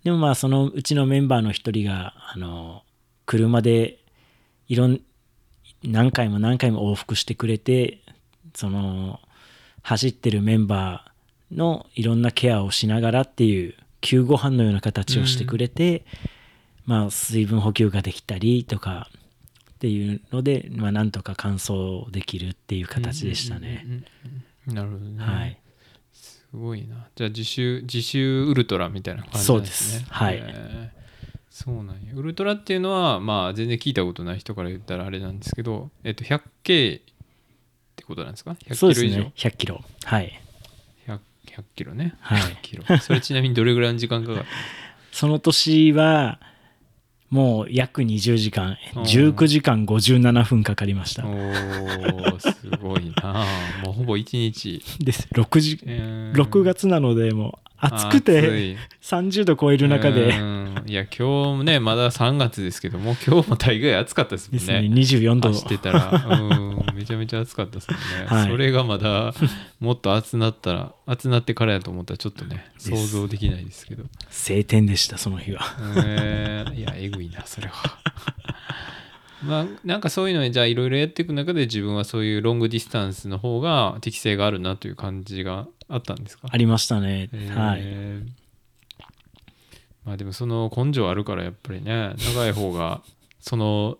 [0.03, 2.81] でもまあそのうちのメンバーの一人があの
[3.27, 3.99] 車で
[4.67, 5.01] いろん
[5.83, 7.99] 何回も何回も往復してくれて
[8.55, 9.19] その
[9.83, 16.05] 走ってるメンバーのいろんなケアをしながらっていう救護班のような形をしてくれて、
[16.85, 19.09] まあ水分補給ができたりとか
[19.75, 23.85] っていうので、まあ、なんとか完走できるっていう形でしたね。
[24.65, 25.59] なるほどね、はい。
[26.13, 27.07] すごいな。
[27.15, 30.13] じゃあ自習自習ウルトラみたいな感じそうんでなですねす。
[30.13, 30.37] はい。
[30.37, 30.89] へー。
[31.49, 32.13] そうなんや。
[32.13, 36.39] ウルトラっていうのはまあ全然聞いたことない人から言ったらあれなんですけどえっと 100K
[36.99, 37.03] っ
[37.95, 39.33] てことなんですか？100そうキロ以上、ですね。
[39.35, 39.81] 100キロ。
[40.03, 40.41] はい。
[41.07, 42.15] 100, 100キロね。
[42.19, 42.41] はい。
[42.41, 42.97] 100キロ。
[42.99, 44.45] それちなみにどれぐらいの時間かかる？
[45.11, 46.39] その年は
[47.29, 49.03] もう約20時間うん。
[49.03, 51.25] 19時間57分かかりました。
[51.25, 53.45] おーすごいな。
[53.83, 55.27] もうほぼ1日、です。
[55.33, 56.41] 6時えー。
[56.41, 58.77] 6月なのでもう暑くて暑い。
[59.01, 60.83] 30度超える中うでん。
[60.87, 61.23] いや今日
[61.57, 64.87] もねまだ3月ですけども今日も大概暑かったですもですね。
[64.87, 65.49] んね24度。
[65.49, 66.39] 走ってたら。
[66.39, 66.85] うん。
[66.95, 68.49] めちゃめちゃ暑かったですもんね、 はい。
[68.49, 69.33] それがまだ
[69.79, 74.03] もっと暑なったら暑なってからやと思ったらちょっとねす想像できないですけど。
[74.29, 75.61] 晴天でしたその日は。
[76.05, 76.65] え。
[76.67, 77.99] ーいやえぐいなそれは。
[79.43, 86.47] まあなんかそういうのにじゃあいろいろやっていく中で自分はそういうロングディスタンスの方が適性があるなという感じがあったんですか？
[86.51, 88.31] ありましたねえーはい
[90.03, 93.01] まあでもその根性あるからやっぱりね長い方が
[93.39, 93.97] その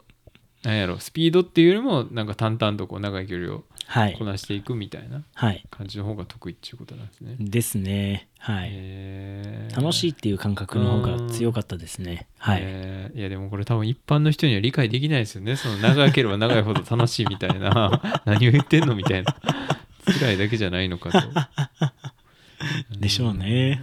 [0.63, 4.26] なんやろスピードっていうよりもなんか淡々とこう長い距離をはいこ。
[4.26, 5.63] なしていくみたいなはい。
[5.69, 7.36] 感じの方が得意っていうことなんですね。
[7.39, 8.28] ですね。
[8.39, 8.69] はい。
[8.71, 12.26] へー楽しいっていう感覚の方が強かったですね。
[12.39, 12.62] はい。
[12.63, 19.36] えーいやでもこれ多分一般の人には理解できないですよねその長ければ長いほど楽しいみたいな 何を言ってんのみたいな
[20.06, 21.30] 辛いだけじゃないのかと
[23.00, 23.82] でしょうね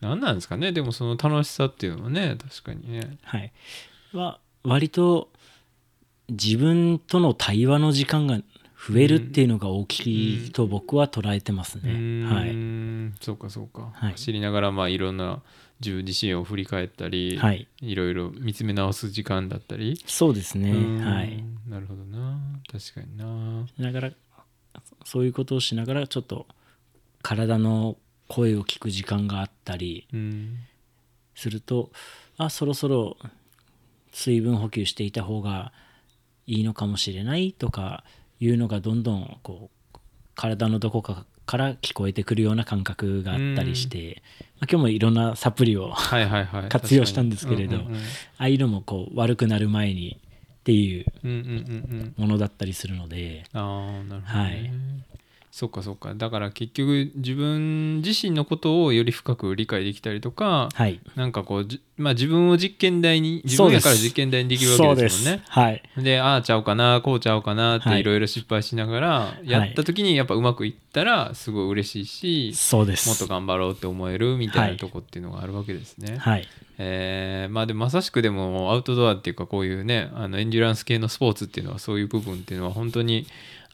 [0.00, 3.52] 何なんですかねでもその楽しさっていうのはね確かにねはい。
[4.12, 5.28] は、割と
[6.28, 8.38] 自分との対話の時間が
[8.88, 12.24] 増えるっていうのが大きいと僕は捉えてますね。
[12.24, 12.54] はい。
[12.54, 15.42] んそうかそうか、はい走りながらまあいろんな
[15.80, 17.68] 自分自身を振り返ったり、はい。
[17.80, 20.70] いろいろ見つめ直す時間だったりそうですね。
[20.70, 21.42] うんはい。
[21.68, 22.38] なるほどな
[22.70, 24.10] 確かになしながら、
[25.06, 26.46] そういうことをしながら、ちょっと
[27.22, 30.58] 体の声を聞く時間があったりうん
[31.36, 31.92] すると、
[32.38, 33.16] あ、そろそろ
[34.10, 35.72] 水分補給していた方が
[36.46, 38.02] いいのかもしれないとか
[38.40, 39.98] いうのがどんどんこう
[40.34, 44.22] 体のどこかから聞こえてくるような感覚があったりして、
[44.58, 46.68] まあ、今日もいろんなサプリをあはいはいはい。
[46.68, 48.00] 活用したんですけれどうんうんうん。
[48.38, 50.18] あいうのもこう悪くなる前に
[50.66, 51.44] っていううんうんうん
[52.00, 52.14] うん。
[52.16, 53.44] ものだったりするので。
[53.52, 54.70] ああなるほど、ね、はい
[55.56, 56.12] そっかそっか。
[56.14, 61.00] だから結局自分自身のことをより深く理解できたりとかはい。
[61.14, 65.42] なんかこうじ、まあ、自分を実験台に自分やから実験台にできるわけですもんね。
[65.48, 65.82] はい。
[65.96, 68.00] でああちゃうかなこうちゃうかなってはい。
[68.00, 73.08] いろいろ失敗しながらやった時にやっぱうまくいったらすごい嬉しいし、そうです。
[73.08, 76.18] もっと頑張ろうって思えるみたいはないとこっていうのがあるわけですね。
[76.18, 76.46] はい。
[76.76, 83.26] えーまあでもまさしくでもアウトドアっていうかこういうねあのエンデュランス系のスポーツっていうのはそういう部分っていうのは本当に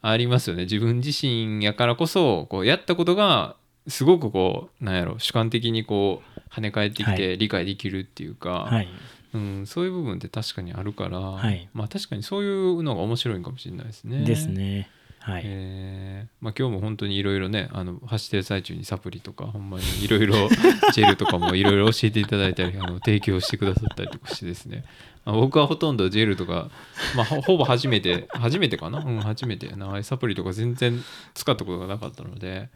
[0.03, 0.65] ありますよね。
[0.65, 8.89] 自分自身やからこそこうやったことがすごくこうなんやろ主観的にこう跳ね返ってきはて理解できるっていうか、はい。
[9.35, 11.69] うん、そういう部分って確かにあるから、はい。
[11.73, 14.25] まあ確かにそういうのが面白いかもしれないですね。
[14.25, 14.91] ですね
[15.23, 15.43] はい。
[15.45, 16.29] えー。
[16.41, 20.49] まあ、今日も本当にいろいろねあの走ってる最中にサプリとかほんまにいろいろ
[20.93, 24.85] ジェルとかもいろいろ教えていただいたりあの提供してくださったりとかしてですね、
[25.25, 26.71] まあ、僕はほとんどジェルとか、
[27.17, 28.99] まあ、ほ ほぼ初めて初めてかな？
[28.99, 29.69] うん初めて。
[29.69, 31.03] やなサプリとか全然
[31.35, 32.69] 使ったことがなかったので、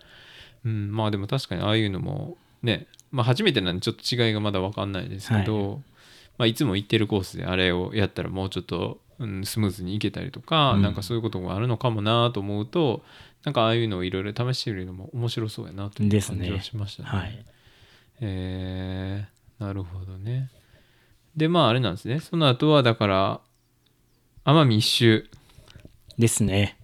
[0.64, 5.82] うん、まあでも確かにああいうのもね、まあ、初めてなんでちょっと違いがまだ分かんないですけど、
[6.38, 10.82] まあ、いつも行ってるコースであれをやったらもうちょっと、うん、スムーズにいけたりとか、うん。
[10.82, 13.02] なんかそういうことがあるのかもなと思うと
[13.44, 17.08] なんかああいうのをいろいろ試してみるのも面白そうやなという感じはしましたね。
[17.08, 17.44] はい。
[18.20, 20.50] えーなるほどね。
[21.34, 22.20] でまああれなんですね。
[22.20, 23.40] その後はだから
[24.44, 25.28] 奄美一周、
[26.18, 26.76] ですね。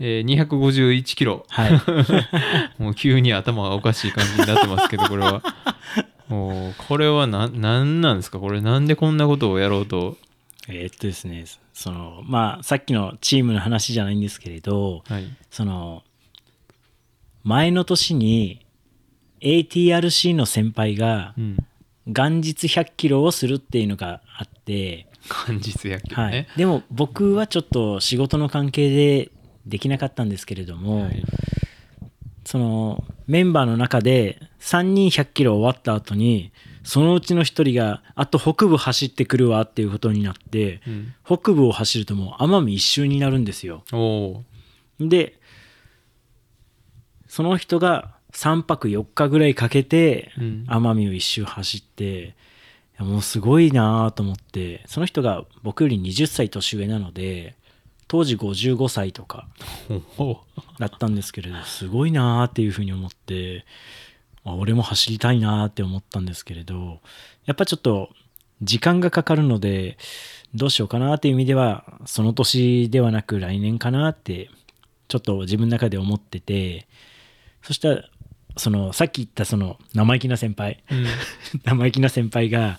[0.00, 1.44] えー、251キロ。
[1.48, 1.72] はい。
[2.82, 5.42] もう急に頭がおかしい感じになってますけどこれは。
[6.28, 8.38] もうこれはななんなんですか？
[8.38, 10.16] これなんでこんなことをやろうと
[10.68, 15.24] えーっとですねそのまあさっきのチームの話じゃないんですけれどはい。
[15.50, 16.02] その
[17.44, 18.64] 前の年に
[19.40, 21.56] ATRC の先輩がうん。
[22.06, 25.06] 元日100キロをするっていうのがあって、
[25.46, 29.30] 元日野球ね、はい、でも僕はちょっと仕事の関係で
[29.66, 31.24] できなかったんですけれども、はい。
[32.44, 36.52] そのメンバーの中で3人100キロ終わった後に
[36.84, 43.84] そのうちの1人があと北部走ってくるわっていうことになってうん、北部を走るともう奄美一周になるんですよ。
[45.00, 45.38] で
[47.26, 50.64] その人が3泊4日ぐらいかけてうん。
[50.68, 52.32] 奄美を一周走ってい
[52.98, 57.56] やもうすごいなと思ってその人が僕より20歳年上なので
[58.08, 59.48] 当時55歳とか
[60.78, 64.11] だったんですけれどすごいなーっていうふうに思ってあ
[64.44, 67.00] 俺も走りたいなーって思ったんですけれど
[67.44, 68.10] やっぱちょっと
[68.60, 69.96] 時間がかかるので
[70.54, 74.50] どうしようかなっていう意味ではその年ではなく来年かなって
[75.08, 76.86] ちょっと自分の中で思ってて
[77.62, 78.04] そしたら
[78.56, 81.06] そのさっき言ったその生意気な先輩うん。
[81.64, 82.78] 生意気な先輩 が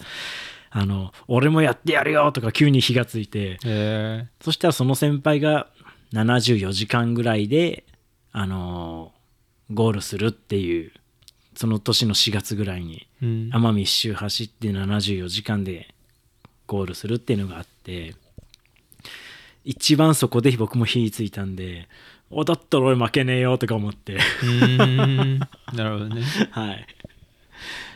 [0.69, 5.67] あの俺もやってやるよとか急に火がついてえそしたらその先輩が
[6.13, 7.85] 74時間ぐらいで、
[8.31, 9.23] あのー
[9.73, 10.91] ゴールするっていう、
[11.55, 15.93] その年の4月ぐらいに、奄美一周走って74時間で
[16.67, 18.15] ゴールするっていうのがあって、
[19.63, 21.87] 一番そこで僕も火ついたんで、
[22.29, 24.17] お、だったら俺負けねえよとか思って、
[25.73, 26.23] なるほどね。
[26.51, 26.87] はい。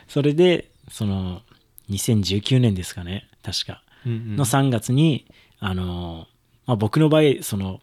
[0.07, 1.41] それで、その、
[1.89, 3.81] 2019年ですかね、確か。
[4.05, 5.25] の3月に、
[5.59, 6.27] あの
[6.65, 7.81] まあ、僕の場合その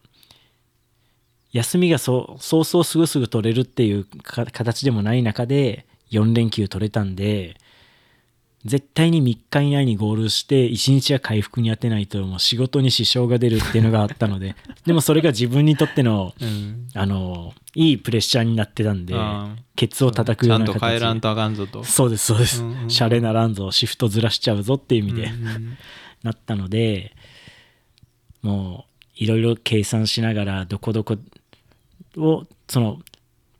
[1.55, 7.57] 休みがそうそうそうすぐすぐ取れるっていうか形でもない中で4連休取れたんで
[8.64, 16.88] 絶対に3日以内にゴールして1日は回復に当てないともう仕事に支障が出るっていうのがあったので でもそれが自分にとってのうん。
[16.95, 21.85] あのいいプレッシャーになってたんであケツを叩くちゃとようんな形帰らんとあかんぞと。
[21.85, 23.71] そうですそうです、うんうんシャレならんぞ。
[23.71, 25.79] シフトずらしちゃうぞっていう意味で、うんうん。
[26.23, 27.14] なったので
[28.43, 31.17] もういろいろ計算しながらどこどこ
[32.16, 33.00] をその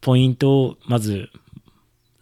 [0.01, 1.31] ポイントをまず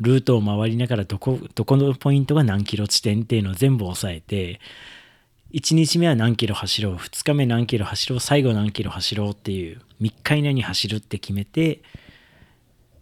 [0.01, 4.61] ルートを回りながらどこどこのポイントが何キロ地点っていうのを全部押さえて
[5.53, 11.83] 1日目は何キロ走ろう2日目何キロ走ろう最後何キロ走ろうっていう3日以内に走るって決めて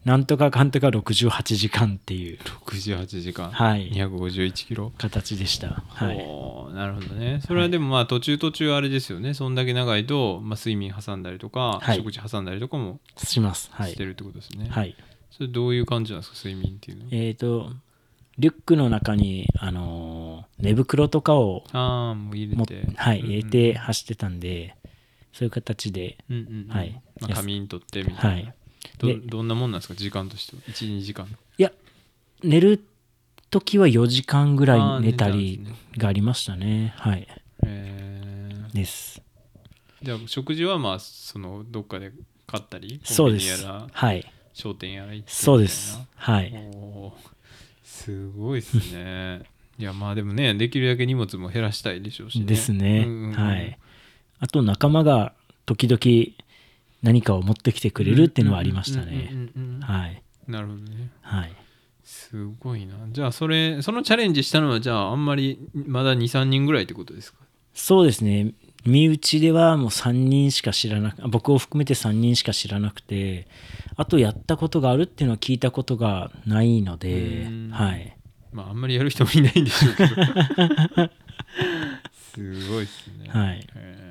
[0.05, 2.39] なんとかかんとか68時間っていう。
[2.67, 3.91] 68時間、はい。
[3.93, 4.93] 251キロ？
[4.97, 5.83] 形でした。
[5.89, 6.17] はい、
[6.75, 7.41] なるほどね。
[7.47, 9.35] それはでもまあ途中途中あれですよね。
[9.35, 11.99] そんだけ長いと、まあ、睡眠挟んだりとか、はい。
[11.99, 13.69] 食事挟んだりとかもします。
[13.73, 13.93] はい。
[13.93, 14.97] してるってことですね、はい。
[15.31, 17.11] それどういう感じなんですか睡眠っていうのは？
[17.13, 17.71] えー、と
[18.39, 22.89] リュックの中に、あのー寝袋とかをああもう入もれて。
[22.97, 23.33] はい、うんうん。
[23.33, 24.77] 入れて走ってたんで、
[25.35, 26.75] そういう形で、うんうんうん。
[26.75, 27.03] はい。
[27.21, 28.55] まあ、仮眠取ってみたいな、はい、
[29.01, 29.95] どでどんなもんなんですか？
[29.95, 30.63] 時間としては。
[30.69, 31.27] 12時間。
[31.59, 31.73] いや
[32.43, 32.85] 寝る
[33.51, 36.95] 時は4時間ぐらい寝た寝りがありましたね。
[36.97, 37.27] はい。
[37.67, 38.75] えー。
[38.75, 39.21] です。
[40.03, 42.13] じゃあ食事はまあそのどっかで
[42.47, 43.67] 買ったりそうです。
[43.67, 44.33] はい。
[44.53, 45.99] 商店やら行ってそうです。
[46.17, 46.53] はい。
[47.85, 49.43] すごいですね。
[49.79, 52.45] いやまあでもねできるだけ荷物も減らしたいでしょうしね。
[52.47, 53.33] ですね、うんうんうん。
[53.35, 53.79] はい。
[54.39, 55.33] あと仲間が
[55.67, 56.01] 時々
[57.03, 59.49] 何かを持ってきてくれるっていうのはありましたね。
[59.81, 60.23] はい。
[60.47, 61.11] なるほどね。
[61.23, 61.53] はい。
[62.05, 62.95] すごいな。
[63.11, 67.39] じゃあそれそのチャレンジしたのはじゃああんまりまだ23人ぐらいってことですか？
[67.73, 68.53] そうですね。
[68.85, 73.47] 身内ではもう3人しか知らなく僕を含めて3人しか知らなくて
[73.97, 77.71] あとやったことがあるっていうのは聞いたことがないのでうん。
[77.71, 78.17] はい。
[78.53, 80.15] まああんまりやる人もいないんでしょうけど。
[82.35, 83.29] すごいですね。
[83.29, 83.67] はい。
[83.75, 84.10] へー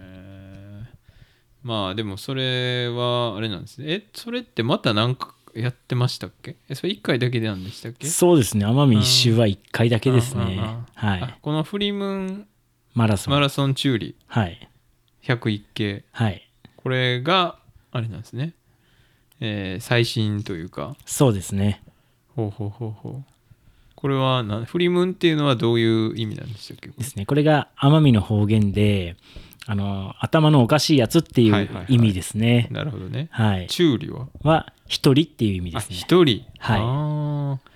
[1.63, 3.85] まあでもそれはあれなんですね。
[3.89, 6.55] えそれってまた何かやってましたっけ？
[6.69, 8.07] えそれ1回だけなんでしたっけ？
[8.07, 8.65] そうですね。
[8.65, 10.59] 奄美一周は1回だけですね。
[10.95, 11.21] はい。
[11.21, 12.47] あこのフリムーン
[12.93, 13.33] マラソン。
[13.33, 14.69] マラソンチューリはい。
[15.23, 16.05] 101系。
[16.11, 16.49] はい。
[16.77, 17.57] これが
[17.91, 18.53] あれなんですね、
[19.41, 20.95] えー最新というか。
[21.05, 21.83] そうですね。
[22.35, 23.23] ほうほうほうほう。
[23.95, 26.87] これはなフリムーンっていうのはどういう意味なんでしたっけ？
[26.89, 27.25] ですね。
[27.25, 29.17] これが奄美の方言で
[29.65, 31.93] あの頭のおかしいやつっていはいうはいはい。
[31.93, 32.67] 意味ですね。
[32.71, 33.27] なるほどね。
[33.31, 33.67] はい。
[33.67, 34.27] チューリは？
[34.43, 35.95] は一人っていう意味であすね。
[35.95, 36.45] 一人？
[36.59, 37.69] はい。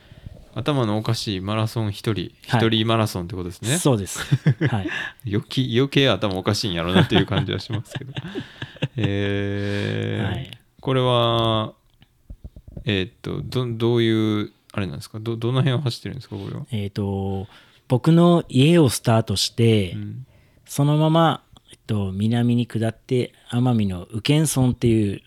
[0.56, 2.32] 頭のおかしいマラソン一人。
[2.48, 2.68] はい。
[2.68, 4.20] 一人マラソンってことですね、そうです。
[4.68, 4.90] はい。
[5.28, 8.14] 余計余計頭おかしいんやろなっていう感じはしますけど。
[8.98, 10.26] えー。
[10.26, 10.52] はい。
[10.80, 11.74] これは
[12.86, 15.20] えーっとどどういうあれなんですか？
[15.20, 16.36] どどの辺を走ってるんですか？
[16.36, 17.48] これは、えっ、と
[17.88, 20.26] 僕の家をスタートして、うん。
[20.66, 21.44] そのまま、
[21.86, 25.22] と、南に下って奄美の宇検村っていう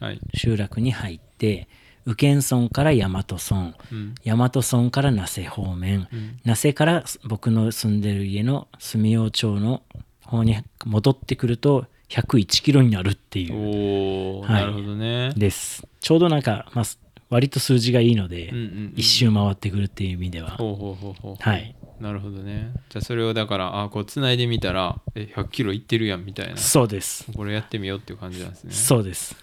[0.00, 0.20] はい。
[0.34, 1.68] 集落に入って
[2.04, 4.14] 宇検村から大和村うん。
[4.24, 6.38] 大和村から那勢方面うん。
[6.44, 9.82] 那勢から僕の住んでる家の住用町の
[10.22, 14.42] 方に戻ってくると101キロになるっていう。
[14.42, 14.62] はい。
[14.62, 15.32] なるほどね。
[15.36, 15.86] です。
[16.00, 16.84] ちょうどなんか、まあ、
[17.28, 18.92] 割と数字がいいので、うんうんうん。
[18.96, 21.36] 一周回ってくるっていう意味では、ほうほうほうほう。
[21.38, 21.74] はい。
[22.00, 22.72] なるほどね。
[22.88, 26.56] じゃあそれをだからあこうつないでみたらえ100キロいってるやんみたいな。
[26.56, 27.26] そうです。
[27.34, 28.72] これやってみようっていう感じなんですね。
[28.72, 29.36] そうです。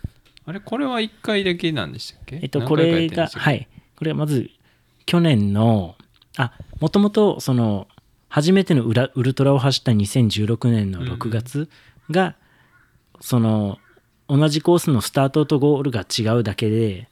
[0.45, 2.39] あれこれは1回だけなんでしたっけ？
[2.41, 3.67] えっと、これが、はい。
[3.95, 4.49] これはまず、
[5.05, 5.95] 去年の、
[6.37, 7.87] あ、もともと、その、
[8.27, 11.69] 初めてのウラウルトラを走った2016年の6月
[12.11, 12.35] が、
[13.21, 13.77] その、
[14.27, 17.07] 同じコースのスタートとゴールが違うだけで、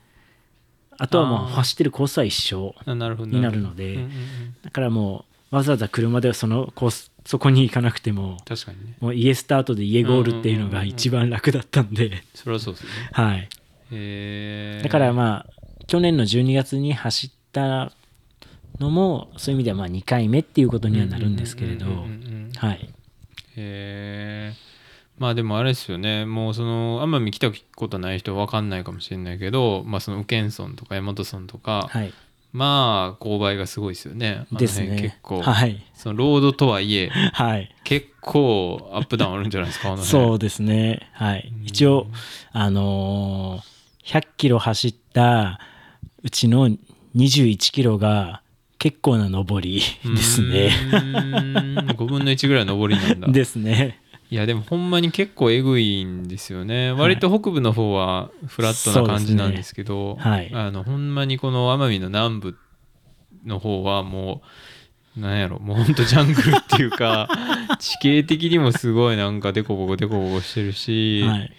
[1.04, 2.76] あとはもう走ってるコースは一緒。
[2.86, 3.18] になる
[3.60, 4.08] ので
[4.62, 8.98] だからもう、わざわざ車でそのコース、そこに行かなくても、確かにね。
[9.00, 13.10] もう家スタートで家ゴールっていうのが一番楽だったんで、それはそうですよね。
[13.12, 14.84] はい。
[14.84, 15.54] だからまあ
[15.88, 17.92] 去年の12月に走った
[18.80, 21.88] のもそういう意味ではまあ2回目っていうことにはなるんですけれど。
[22.58, 22.90] はい。
[23.56, 24.54] へえ
[25.22, 26.26] まあでもあれですよね。
[26.26, 32.12] もうその奄美来たことない人は分かんないかもしれないけどまあその宇検村とか大和村とか、はい。
[32.54, 34.45] まあ勾配がすごいですよね。
[34.52, 34.88] ですね。
[34.88, 35.82] 辺結構、はい。
[35.93, 37.74] そのロードとはいえ はい。
[37.84, 39.95] 結構アップダウンあるんじゃないですか？
[40.02, 41.08] そうですね。
[41.14, 41.54] はい。
[41.66, 42.08] 一応
[42.52, 45.60] あのー100キロ走った
[46.24, 46.68] うちの
[47.16, 48.41] 21キロが
[48.80, 50.72] 結構な上りですね。
[50.91, 51.89] うーん。
[51.91, 53.28] 5分の1ぐらい上りなんだ。
[53.32, 54.01] ですね
[54.32, 60.52] いやでもほんまに結構えぐいんですよね、割と北部の方はフラットな感じなんですけどねはい。
[60.54, 62.58] あのほんまにこの奄美の南部
[63.46, 64.42] の方はも
[65.18, 67.28] うなんやろもうほんとジャングルっていうか
[67.80, 71.52] 地形的にもすごいなんかデコボコデコボコしてるし、はい。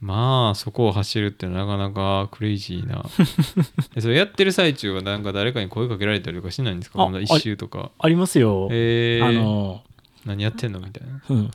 [0.00, 3.04] まあそこを走るってなかなかクレイジーな。
[3.96, 7.06] えそれやってる最中はなんか誰かに声かけられたりとかしないんですか？
[7.20, 7.90] 一周とか。
[7.98, 9.82] ありますよ、えー、あの
[10.24, 10.80] 何やってんの？
[10.80, 11.20] みたいな。
[11.28, 11.50] うん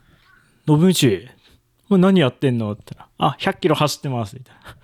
[0.93, 1.39] 信道
[1.89, 4.61] もう何やってんのって言ったらあ100キロ走ってますみたいな。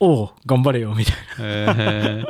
[0.00, 2.24] おう頑張れよみたいえ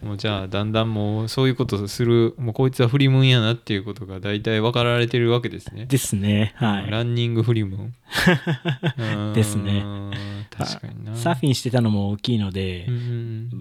[0.00, 5.80] ー、もうじゃあだんだんもうそういうことをするもうこいつはフリムーンやなっていうことが大体分かられてるわけですね。
[5.80, 6.90] なですねはい。
[6.90, 9.32] ランニングフリムーン。
[9.34, 9.82] ですね。
[10.56, 11.16] 確かにな。
[11.16, 12.86] サーフィンしてたのも大きいので、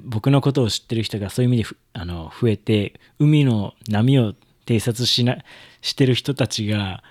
[0.05, 4.35] 僕のことを知ってる人がそういう意味でふあの増えて海の波を
[4.67, 5.37] 偵察しな
[5.81, 7.03] してる人たちが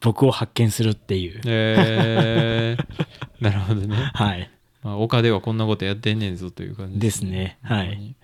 [0.00, 3.06] 僕を発見するっていう、えー、
[3.40, 4.50] なるほどね、はい。
[4.82, 7.58] まあ、丘ではこんなことやってんねんぞという感じですね。
[7.62, 7.86] はい。
[7.88, 8.14] ほんまに。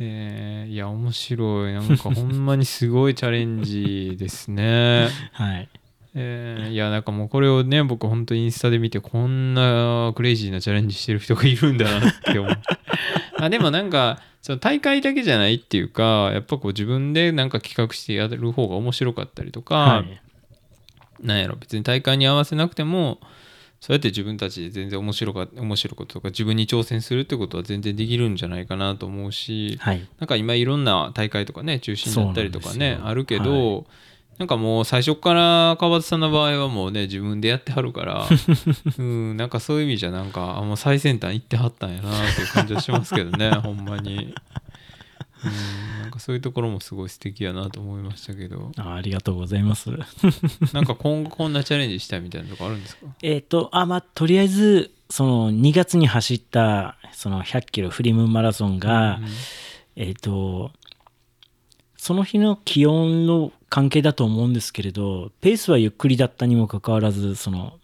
[0.00, 0.72] えー。
[0.72, 1.72] いや面白い。
[1.72, 5.08] なんかほんまにすごいチャレンジですね。
[5.32, 5.68] はい。
[6.14, 6.72] えー。
[6.72, 12.58] いやなんかもうこれをね僕本当インスタで見てこんなクレイジーなチャレンジしてる人がいるんだなって思う。
[13.38, 20.20] あでもなんかその大会だけじゃないっていうかやっぱこう自分でなんか企画してやる方が面白かったりとか、はい
[21.24, 23.18] なんやろ別に大会に合わせなくても
[23.80, 30.08] そうやって自分たちで全然面白か面白いこととか自分に挑戦するってことは全然できるんじゃないかなと思うしはい。
[30.18, 33.84] なんか今いろんな大会とかね中止になったりとかねあるけど、
[34.38, 38.26] なんかもう最初から川端さんの場合はもうね自分でやってはるから
[38.98, 44.34] うんなんかそういう意味じゃなんかあもう最先端行ってはったんやなっていう感じはしますけどねほんまに。
[45.44, 46.02] うん。
[46.02, 48.72] なんかそういうところもすごい素敵やなと思いましたけど。
[48.76, 49.90] あありがとうございます。
[50.72, 53.06] なんか今後こんなチャレンジしたいみたいなとこあるんですか？
[53.22, 59.24] えっとあまあとりあえずその2月に走ったその100キロフリムマラソンが、うん
[59.96, 60.72] えっ、と、
[61.96, 67.78] その日の気温の関係だと思うんですけれど、ペースはゆっくりだったにもかかわらず、その、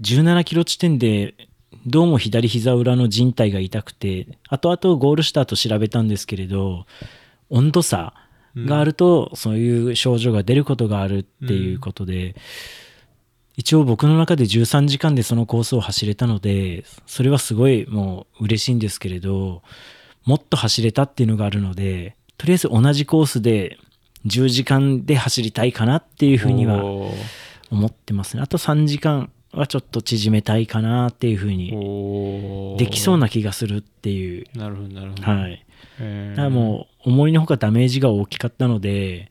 [0.00, 1.34] 17キロ地点で、
[1.86, 6.86] どうも左膝裏の靭帯が痛くて、後々ゴールした後調べたんですけれど、
[7.50, 8.14] 温度差
[8.56, 12.36] があると、そういう症状が出ることがあるっていうことで、
[13.56, 19.62] 一応僕の中で13時間でそのコースを走れたので、それはすごいもう嬉しいんですけれど、
[20.24, 23.76] もっと走れたっていうのがあるので、とりあえず同じコースで
[24.24, 28.42] 10時間で走りたいかなっていうふうには思ってますね。
[28.42, 34.46] あと3時間はちょっと縮めたいかなっていうふうに、できそうな気がするっていう。
[34.56, 35.64] なるほどなるほど、はい。
[36.00, 36.36] えー。
[36.36, 39.30] だからもう思いのほかダメージが大きかったので、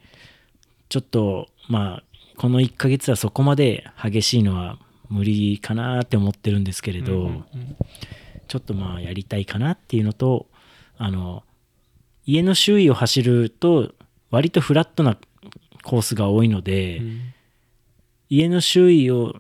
[0.90, 2.04] ちょっとまあ、
[2.38, 4.78] この1ヶ月はそこまで激しいのは
[5.10, 7.76] 無理かなって思ってるんですけれど、うんうんうん。
[8.48, 10.48] ちょっとまあやりたいかなっていうのと
[10.98, 11.44] あの
[12.26, 13.94] 家の周囲を走ると
[14.32, 15.18] 割とフラットな
[15.84, 17.20] コースが多いので、うん。
[18.30, 19.36] 家の周囲を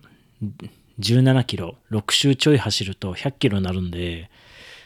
[0.99, 4.29] 17キロ6周ちょい走ると100キロになるんで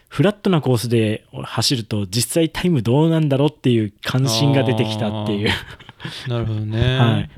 [0.09, 5.49] フラットなコースで走ると実際タイムどうなんだろうっていう関心が出てきたっていう、
[6.27, 7.29] なるほどね、はい、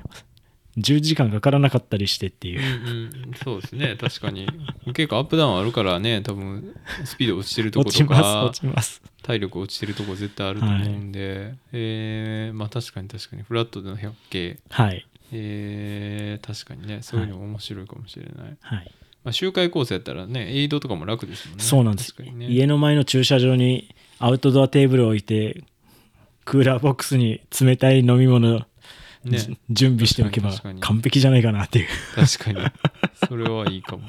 [0.77, 2.61] 10時間かからなかったりしてっていう。
[2.61, 3.97] うんうん、そうですね。
[3.99, 4.47] 確かに。
[4.93, 6.21] 結構アップダウンあるからね。
[6.21, 8.15] 多分スピード落ちてるとこ落ちま
[8.81, 13.43] すとか体力落ちてるとこ絶対あると思うんで、えーまあ確かに確かに。
[13.43, 17.01] フラットでの100系はいえー確かにね。
[17.01, 18.91] そういうのも面白いかもしれない、はい。
[19.23, 21.63] まあ、周回コースやったらねエイドとかも楽ですもんね。
[21.63, 22.47] そうなんです、ね。
[22.47, 25.63] 家の前の駐車場にアウトドアテーブルを置いて
[26.45, 28.65] クーラーボックスに冷たい飲み物、
[29.23, 29.37] ね。
[29.37, 31.87] じ準備しておけば完璧じゃないかなっていう。
[32.15, 32.65] 確かに。
[33.27, 34.03] それはいいかも。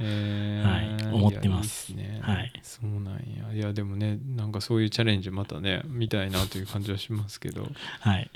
[0.00, 1.14] えーはい。
[1.14, 1.92] 思ってます。
[1.92, 2.20] いやいね。
[2.20, 2.52] はい。
[2.62, 3.54] そうなんや。
[3.54, 7.70] いやでもねなんかそういうチャレンジまたね見たいなという感じはしますけど。
[8.00, 8.30] はい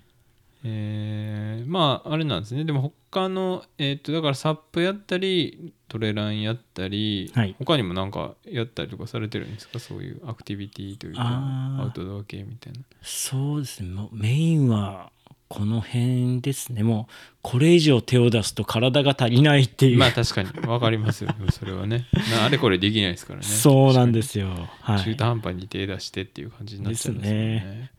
[0.64, 2.64] えーまああれなんですね。
[2.64, 7.54] でも他のえっ、とだからサップやったりトレランやったり、はい。
[7.59, 9.78] 他にもなんかやったりとかされてるんですか？
[9.78, 12.80] そういうアクティビティというかアウトドア系みたいな。
[13.02, 13.90] そうですね。
[13.90, 15.11] もうメインは
[15.48, 16.82] この辺ですね。
[16.82, 20.50] もうこれ以上手を出すと体が足りないっていう、まあ確かに。
[20.50, 21.30] 分かりますよ。
[21.50, 22.06] それはね。
[22.32, 23.46] なあれこれできないですからね。
[23.46, 24.68] そうなんですすよ。
[24.82, 25.04] はい。
[25.04, 27.90] 中途半端に手出してっていう感じになっちゃいますよね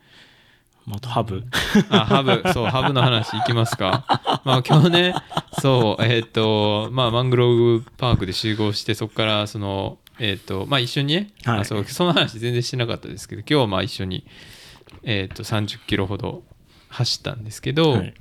[0.97, 1.43] あとハブ。
[1.89, 2.41] あハブ。
[2.53, 4.41] そうハブの話いきますか。
[4.43, 5.15] まあ今日ね
[5.59, 11.59] そうえっ、とまあマングローブパークで集合してそこからそのえっ、とまあ一緒にね、はい。
[11.59, 14.25] あそうその話全然してなかったですけど今日はまあ一緒に
[15.03, 16.43] えっ、と30キロほど
[16.89, 18.13] 走ったんですけど、はい。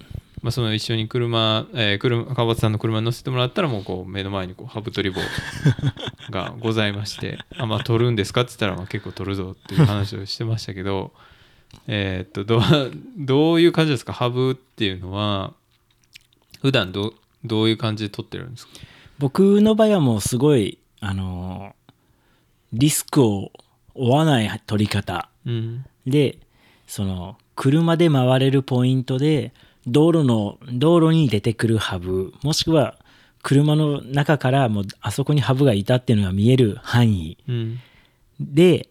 [0.43, 5.21] まあ、その一緒に車、えー車川端さんの車に乗せてもらったらもうこう目の前にこうハブ取り棒
[6.31, 11.13] が ございまして「あまあ取るんですか?」って言ったらまあ結構取るぞっていう話をしてましたけど
[11.87, 12.63] えーっとどう
[13.17, 14.13] どういう感じですか？
[14.13, 15.53] ハブっていうのは
[16.61, 17.15] 普段どう
[17.45, 18.73] どういう感じで取ってるんですか？
[19.19, 21.75] 僕の場合はもうすごいあの
[22.73, 23.53] リスクを
[23.95, 25.29] 負わない取り方。
[25.47, 25.85] うん。
[26.07, 26.39] で
[26.87, 29.53] その車で回れるポイントで
[29.87, 32.97] 道路の道路に出てくるハブもしくは
[33.43, 37.79] 車の中からもうあそこにハブがいたっていうのが見える範囲うん。
[38.41, 38.89] で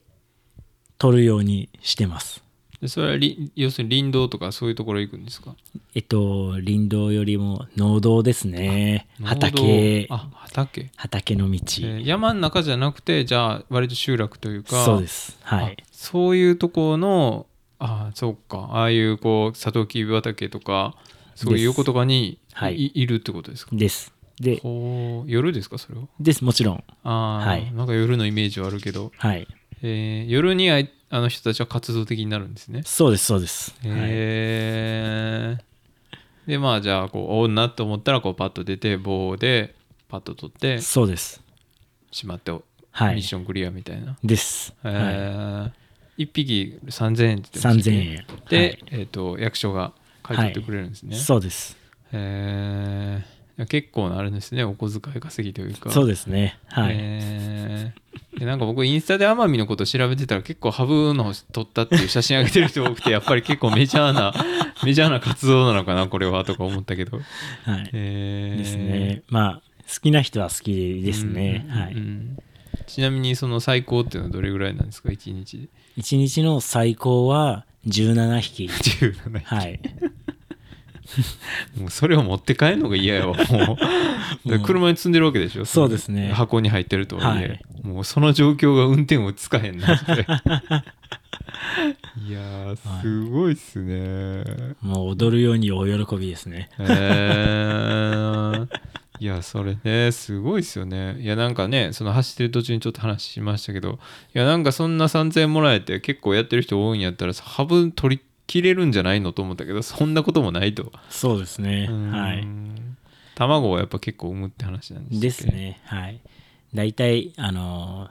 [0.98, 2.44] 取るようにしてます
[2.82, 5.56] でそれはり要するに林道とかそういうところ行くんですか？
[5.96, 9.08] えっと林道よりも農道ですね。
[9.24, 10.06] 畑。
[10.12, 15.40] あ畑、畑の道、えー山の中じゃなくてじゃあ割と集落というかそうです。
[15.42, 15.78] はい。
[15.80, 17.46] あそういうところの
[17.80, 18.70] あそうか。
[18.72, 20.96] ああいうこうサトウキビ畑とか
[21.34, 22.76] そういう横とかにはい。
[22.76, 23.76] いいるってことですか？
[23.76, 24.14] です。
[24.40, 24.62] で
[25.26, 26.06] 夜ですかそれは？
[26.20, 26.84] ですもちろん。
[27.04, 27.74] ああ、はい。
[27.74, 29.48] なんか夜のイメージはあるけど、はい。
[29.82, 30.70] えー夜に
[31.10, 32.82] あの人たちは活動的になるんですね。
[32.86, 33.98] そうですそうです、はい、へ
[35.56, 35.58] え
[36.48, 39.76] でまあじゃあこう女と思ったらこうパッと出て棒で
[40.08, 41.42] パッと取ってそうです。
[42.12, 43.16] しまって、はい。
[43.16, 44.18] ミッションクリアみたいな。
[44.24, 44.96] です、へはい、
[46.18, 48.26] え1匹3000円って言ってましたっけ？3000円。
[48.50, 48.80] で、はい。
[48.92, 49.92] えー、と役所が
[50.24, 51.78] 買い取ってくれるんですね、そうです。
[52.14, 53.24] へ
[53.60, 54.64] え結構なあれですね。
[54.64, 55.92] お小遣い稼ぎというか。
[55.92, 56.60] そうですね。
[56.68, 58.07] はい、へー
[58.38, 64.34] でなんか僕インスタで奄美のこと調べてたら結構ハブの撮ったっていう写真上げてる人多くて やっぱり結構メジャーな
[64.84, 67.18] メジャーな活動なのかなこれはとか思ったけど。
[67.18, 67.24] は
[67.80, 67.90] い。
[67.94, 68.58] へー。
[68.58, 69.24] ですね。
[69.30, 69.62] まあ
[69.94, 72.38] 好きな人は好きですね、うんはいうん
[72.86, 75.58] ちなみにその最高っていうのはどれぐらいなんですか？1日。
[75.58, 78.66] で一日の最高は17匹。
[78.70, 79.80] 17はい。
[81.80, 83.78] もうそれを持って帰るのが嫌やわも
[84.46, 84.60] う。
[84.60, 85.66] 車に積んでるわけでしょ？
[85.66, 86.32] そうですね。
[86.34, 89.98] 箱に入ってるとはいえ、はいもうその状況が運転をつかへんな。
[89.98, 90.28] そ れ
[92.28, 94.44] いやーすごいっすね、
[94.82, 96.70] もう踊るように大喜びですね。
[96.80, 98.68] へー。
[99.20, 101.18] いやそれねすごいっすよね。
[101.20, 103.98] いやなんかねその走ってる途中にちょっと話しましたけど
[104.36, 110.92] いやなんかそんな3000円もらえて結構やってる人多いんやったらハブ取り切れるんじゃないのと思ったけどそんなこともないと。
[111.10, 111.88] そうですね。
[111.90, 112.12] うん。
[112.12, 112.48] はい。
[113.36, 115.82] 卵はやっぱ結構産むって話なんですですね。
[115.86, 116.20] はい
[116.74, 118.10] 大体あの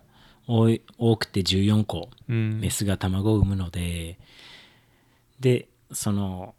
[0.48, 2.60] 多くて14個うん。
[2.60, 4.18] メスが卵を産むので
[5.40, 6.54] でその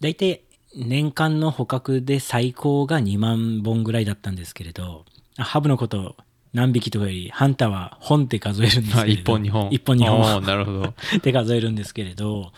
[0.00, 0.42] 大体
[0.76, 5.04] 年間の捕獲で最高が2万本ぐらいだったんですけれど
[5.38, 6.16] あハブのこと
[6.52, 9.70] 何匹とかよりハンターは本って数えるんですあけれど1本2本。
[9.70, 10.84] 1本2あ本ーなるほど。
[11.16, 12.52] って数えるんですけれど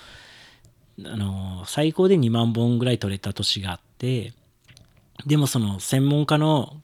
[1.04, 4.32] あの最高で2万本ぐらい取れた年があって
[5.26, 6.79] でもその専門家の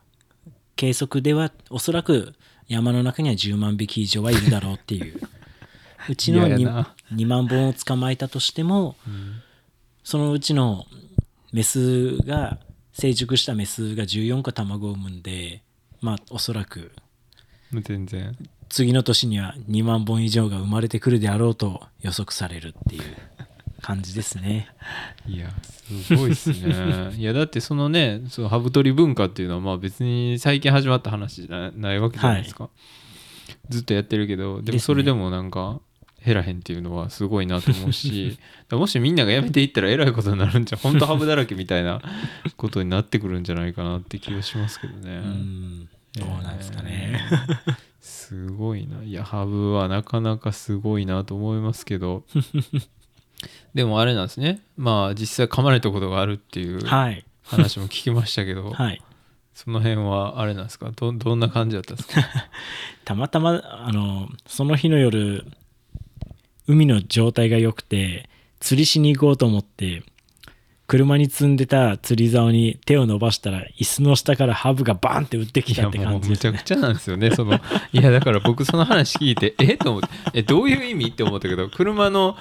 [0.76, 2.34] 計測ではおそらく
[2.68, 5.20] 山の中には10万匹以上はいるだろうっていう。
[6.08, 9.42] うちの嫌や 2, な2万本を捕まえたとしてもうん
[10.04, 10.86] そのうちの
[11.52, 12.60] メスが
[12.92, 15.62] 成熟したメスが14個卵を産むんで
[16.00, 16.92] まあおそらく
[17.72, 18.36] 全然。
[18.68, 23.02] 次の年には2万本以上が生まれてくるであろうと予測されるっていう
[23.86, 24.66] 感じですね。
[25.28, 25.48] いや
[26.08, 27.12] すごいっすね。
[27.16, 32.68] いやだってそのねそのハブ取り文化っていうのはまあ別に最近始まった話じゃないわけじゃないですか、
[33.68, 35.80] ずっとやってるけどでもそれでもなんか
[36.24, 38.36] 減らへんっていうのはすごいなと思うし
[38.72, 42.02] もしみんながやめていったらえらいことになるんじゃ本当ハブだらけみたいな
[42.56, 45.88] ことになってくるんじゃないかなって気がしますけどね、うん。
[46.18, 47.20] どうなんですかね。
[47.30, 47.76] えー。
[48.00, 49.04] すごいな。
[49.04, 52.24] いやハブはなかなかすごいなと思いますけど
[53.76, 54.60] でもあれなんですね。
[54.76, 57.24] まあ実際噛まれたことがあるっていうはい。
[57.44, 59.00] 話も聞きましたけど、 はい。
[59.54, 60.90] その辺はあれなんですか？
[60.96, 62.22] どどんな感じだったんですか？
[63.04, 65.46] たまたま、あの、その日の夜、
[66.66, 68.28] 海の状態が良くて、
[68.60, 70.02] 釣りしに行こうと思って、
[70.88, 76.52] 車に積んでた釣り竿に手を伸ばしたら、椅子の下からハブがバーンって打ってきたって感じですね。
[76.52, 77.30] むちゃくちゃなんですよね。
[77.32, 77.54] その
[77.92, 79.76] いやだから僕その話聞いてえ？
[79.76, 81.08] と思ってえどういう意味？
[81.08, 82.36] って思ったけど車の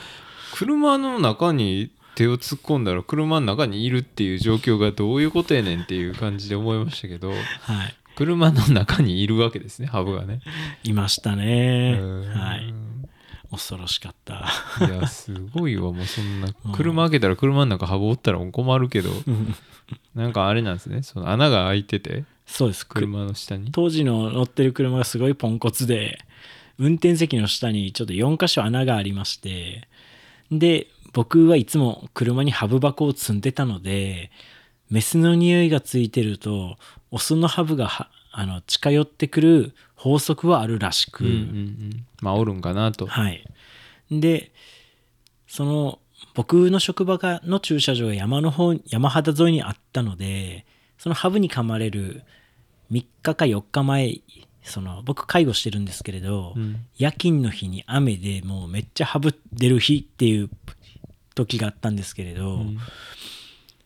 [0.56, 7.38] 車の中に手を突っ込んだら車の中にいるっていう状況がどういうことやねんっていう感じで思いましたけどはい。
[8.16, 10.40] 車の中にいるわけですねハブがね。
[10.84, 12.00] いましたね。
[12.02, 12.74] うんはい。
[13.52, 14.46] 恐ろしかった。
[14.88, 19.10] いやすごいわもうそんなうん車開けたら車の中ハブおったら困るけど
[20.16, 22.88] なんかあれなんですねその穴が開いててそうです。
[22.88, 26.20] く車の下に当時の乗ってる車がすごいポンコツで
[26.78, 29.88] 運転席の下にちょっと4箇所穴がありまして
[30.52, 34.32] で僕はいつも車にハブ箱を積んでたので
[34.90, 36.78] メスの匂いがついてると
[37.12, 42.06] オスのハブがはあの近寄ってくる法則はあるらしく、うんうんうん。
[42.22, 43.08] まあおるんかなと。
[43.08, 43.46] はい。
[44.12, 44.52] で
[45.48, 46.00] その
[46.34, 50.66] 僕の職場がの駐車場が山の方山肌沿いにあったので
[50.98, 52.24] そのハブに噛まれる
[52.92, 54.20] 3日か4日前
[54.66, 56.86] その僕介護してるんですけれど、うん。
[56.98, 60.50] 夜勤の日に雨でもうめっちゃハブ出る日っていう
[61.36, 62.78] 時があったんですけれど、うん。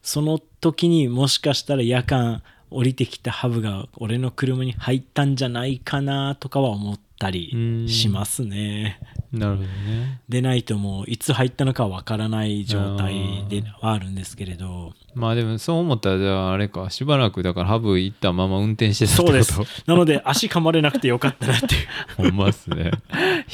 [0.01, 8.99] その時にもしかしたら夜間降りてきたハブが俺の車に入ったんじゃないかなとかは思ったりしますね。
[9.31, 10.19] なるほどね。
[10.27, 14.93] でないともういつ入ったのかわからない状態ではあるんですけれど。
[15.13, 16.89] まあでもそう思ったらじゃああれか。
[16.89, 19.43] しばらくだからハブ行ったまま運転してたってこと。
[19.43, 19.83] そうです。
[19.85, 21.87] なので足噛まれなくてよかったなっていう。
[22.17, 22.91] ほんまっすね。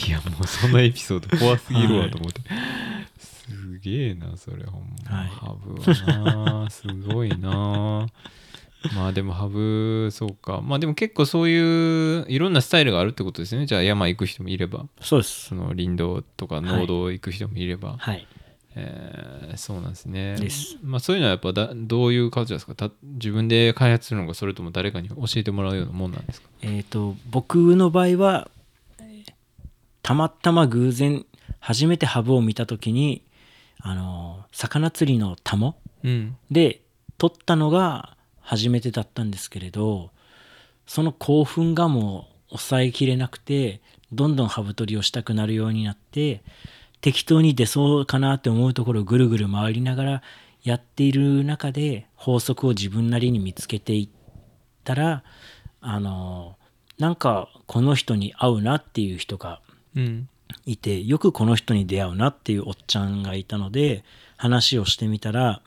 [0.07, 2.41] いやもうそのエピソード怖すぎるわと思って、
[3.19, 4.63] すげえなそれ。
[4.65, 5.27] ほんま、はい。
[5.27, 6.69] ハブはな。
[6.69, 8.07] すごいな
[8.95, 10.61] まあでもハブそうか。
[10.61, 13.65] まあでも結構そういういろんなスタイルがあるってことですね。
[13.65, 14.85] じゃあ山行く人もいれば。
[15.01, 15.45] そうです。
[15.47, 18.27] その林道とか農道行く人もいれば、はい。
[18.77, 20.35] えーそうなんですね。
[20.35, 20.77] です。
[20.83, 22.75] まあそういうのはやっぱだどういう感じですか？
[22.75, 26.49] た自分で開発するのかそれとも誰かに教えてもらうようなもんなんですか？
[26.61, 28.49] えっ、と僕の場合は
[28.99, 29.33] えー
[30.01, 31.25] たまたま偶然
[31.59, 33.21] 初めてハブを見た時に
[33.79, 36.35] あの魚釣りのタモうん。
[36.51, 36.81] で
[37.17, 38.14] 撮ったのが
[38.45, 40.11] 初めてだったんですけれど
[40.87, 43.81] その興奮がもう抑えきれなくて
[44.13, 46.43] どんどんハブ取りをしたくなるようになって
[47.01, 50.21] 適当に出そうかなって思うところをぐるぐる回りながら
[50.63, 54.09] やっている中で法則を自分なりに見つけていっ
[54.83, 55.23] たら
[55.81, 56.55] あの
[56.97, 59.59] なんかこの人に合うなっていう人が
[59.95, 60.29] うん。
[60.65, 64.03] いてよくこの人に出会うなっていうおっちゃんがいたので
[64.37, 65.61] 話をしてみたら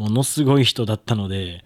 [0.00, 1.62] ものすごい人だったので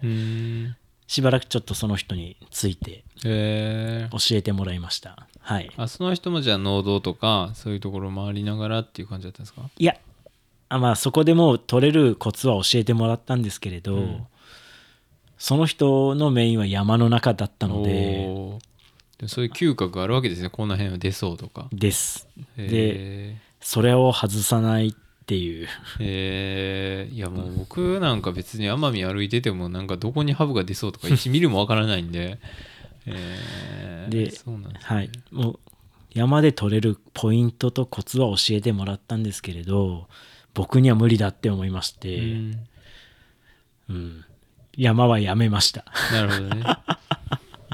[1.07, 5.27] しばらくちょっとその人についてえー、教えてもらいました。
[5.39, 5.71] はい。
[5.77, 9.61] あその人もじゃあ農道とかそういうところ回りながらっていう感じだったんですか？
[9.77, 9.95] いや
[10.67, 14.27] あまあそこでもう取れるコツは教えてもらったんですけれど、うん。
[15.37, 18.27] その人のメインは山の中だったので
[19.19, 20.49] でそういう嗅覚があるわけですね。
[20.49, 21.67] この辺は出そうとか。
[21.71, 22.27] です。
[22.57, 24.95] えそれを外さない
[25.25, 25.65] っていう。
[25.65, 25.69] ー
[26.01, 27.15] えー。
[27.15, 32.37] いやもう僕なんか別に奄美歩いててもなんかどこにハブが出そうとか1ミリもわからないんで。
[33.07, 34.95] えー、でそうなんですね。
[34.95, 35.09] はい。
[35.31, 35.59] もう
[36.13, 40.07] 山で取れるポイントとコツは教えてもらったんですけれど
[40.53, 42.67] 僕には無理だって思いまして、うん。
[43.89, 44.25] うん。
[44.77, 45.85] 山はやめました。
[46.13, 46.63] なるほどね。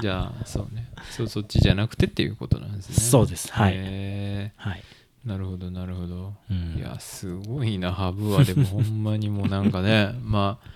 [0.00, 0.88] じゃあそうね。
[1.10, 2.94] そうそっちじゃなくてっていうことなんですね。
[2.96, 3.52] そうです。
[3.52, 3.72] はい。
[3.76, 6.34] えはい、ーなるほどなるほど。
[6.50, 6.76] うん。
[6.78, 8.44] いやすごいなハブは。
[8.44, 10.68] でも ほんまにもうなんかねまあ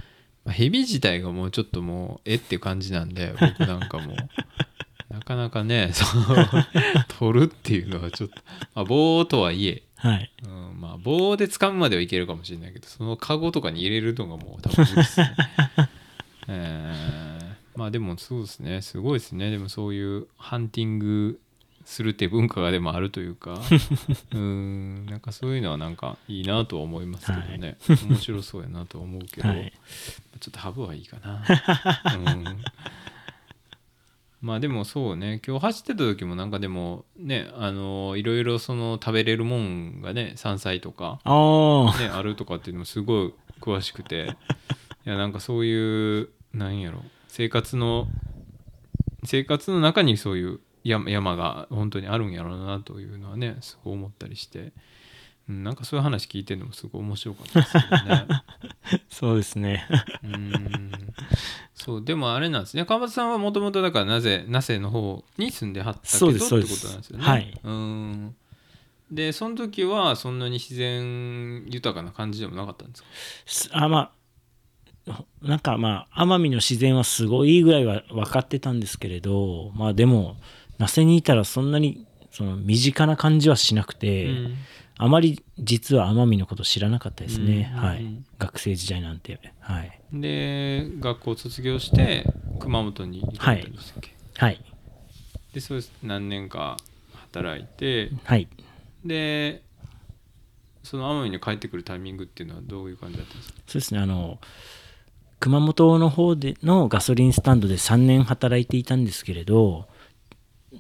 [0.45, 4.17] まあヘビ自体がもうちょっともうえって感じなんで僕なんかもう。
[5.09, 6.47] なかなかねその
[7.19, 8.43] 取るっていうのはちょっと、
[8.75, 15.37] まあ、棒とはいえ、はい、うん、まあ棒で掴むまではいけるかもしれないけどそのカゴとかに入れるのがもう多分無理ですね。
[16.49, 17.37] えー
[17.77, 18.81] まあでもそうですね。
[18.81, 19.51] すごいですね。
[19.51, 21.39] でもそういうハンティング
[21.87, 23.55] するって文化がでもあるというか。
[24.35, 25.07] うん。
[25.07, 29.73] なんかそういうのはなんかいいなとは思いますけどね、面白そうやなとは思うけど、はい。
[30.41, 31.43] ちょっとハブはいいかな、
[32.17, 32.45] うん、
[34.43, 35.41] まあでもそうね。
[35.47, 44.37] 今日走ってた時もなんかでもねあのいろいろその食べれるもんがね山菜とかね、あるとかっていうのもすごい詳しくて。
[45.07, 47.05] いやなんかそういうなんやろ。
[47.29, 48.09] 生活の
[49.25, 54.73] 生活の中にそういう山山が本当にあるんやろうなというのはねすごい思ったりして、
[55.49, 58.27] うん、なんかそういう話聞いてるのもすごい面白かったですけどね。
[59.11, 59.87] そうですね。
[60.23, 61.15] うん。
[61.75, 62.85] そうでもあれなんですね。
[62.85, 67.25] 川端さんはもともとだからなぜ那須の方に住んではったけどそうってことなんですよね。
[67.25, 67.61] はい。
[67.63, 68.37] うん。
[69.11, 73.09] でその時はそんなに自然豊かな感じでもなかったんですか？
[73.47, 74.11] すあま
[75.09, 80.37] あなんかまあ奄美の自然はすごいぐらいは分かってたんですけれどまあでも
[80.79, 84.55] 那須にいたらそんなにその身近な感じはしなくて、うん。
[84.99, 88.07] あまり実は奄美のこと知らなかったですね、うんはい。
[88.39, 89.39] 学生時代なんて。
[89.61, 90.01] はい。
[90.11, 92.25] で学校卒業して
[92.61, 94.65] 熊本に行かれたんでしたっけ、はい。
[95.53, 96.79] でそれ何年か
[97.13, 98.49] 働いてはい。
[99.05, 99.63] で
[100.83, 103.59] その奄美に帰ってくるタイミングっていうのはどういう感じだったんですか？
[103.67, 104.01] そうですね。
[104.01, 104.39] あの
[105.41, 109.89] 熊本の方でのガソリンスタンドで3年働いていたんですけれど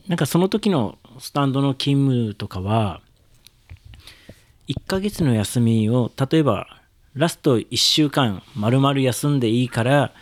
[0.09, 3.01] なんかその時のスタンドの勤務とかは
[4.69, 6.81] 1ヶ月の休みを例えば
[7.15, 10.13] ラスト1週間丸々休んでいいから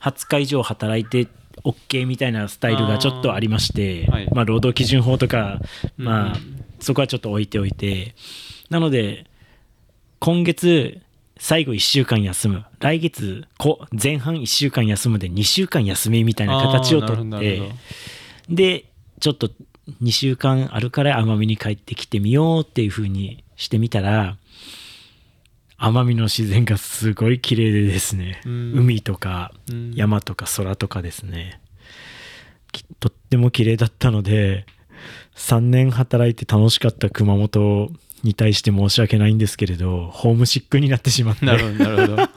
[0.00, 1.28] 20日以上働いて
[1.64, 4.28] OK みたいなスタイルがちょっとありましてはい。
[4.34, 5.60] まあ、労働基準法とか、
[5.96, 8.16] まあうんそこはちょっと置いておいて。
[8.68, 9.26] なので
[10.18, 11.00] 今月
[11.38, 12.64] 最後1週間休む。
[12.80, 17.70] 来月こ前半1週間休むで2週間休みみたいな形をとって。
[18.48, 18.86] で
[19.22, 19.50] ちょっと
[20.02, 24.36] 2週間あるから奄美に帰ってきてみようっていう風にしてみたら
[25.78, 28.72] 奄美の自然がすごい綺麗でですね、うん。
[28.78, 29.92] 海とかうん。
[29.94, 31.60] 山とか空とかですね。
[32.72, 34.66] きとっても綺麗だったので
[35.36, 37.92] 3年働いて楽しかった熊本
[38.24, 41.46] に対して申し訳ないんですけれどホームシックになってしまって。
[41.46, 42.28] なるほど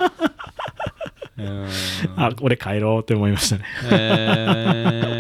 [2.16, 3.66] あ俺帰ろうって思いましたね。
[3.92, 5.15] えー、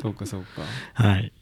[0.00, 0.62] そうかそうか。
[0.94, 1.32] はい。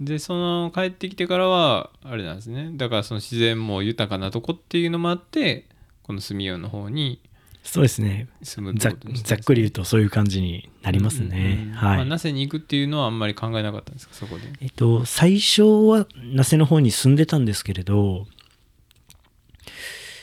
[0.00, 2.70] でその帰ってきてからはあれなんですね。
[2.74, 5.66] だからその自然も豊かなとこっていうのもあって
[6.02, 7.20] この住用の方に
[7.64, 8.28] そうですね。
[8.42, 8.90] 住むざ
[9.24, 14.14] ざっくり言うととそういう感じになりますね、はい、まあ、那須に行くっていうのはあんまり考えなかったんですか？
[14.14, 14.44] そこで。
[14.60, 18.26] えっと、最初は那須の方に住んでたんですけれど、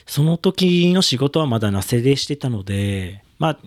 [0.07, 3.59] その時の仕事はまだ那須でしてたので、まあ、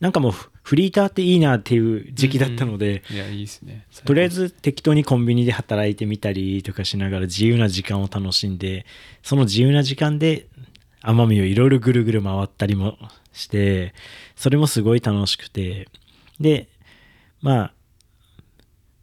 [0.00, 0.32] なんかもう
[0.66, 3.86] フフリーターっていいなっていう時期だったので、いやいいですね。
[4.04, 8.84] とりあえず適当にコンビニで働いてみたりとかしながら自由な時間を楽しんで、
[9.22, 10.48] その自由な時間で
[11.02, 12.98] 奄美をいろいろぐるぐる回ったりも
[13.32, 13.94] して、
[14.34, 15.88] それもすごい楽しくて、
[16.40, 16.68] で、
[17.42, 17.72] まあ、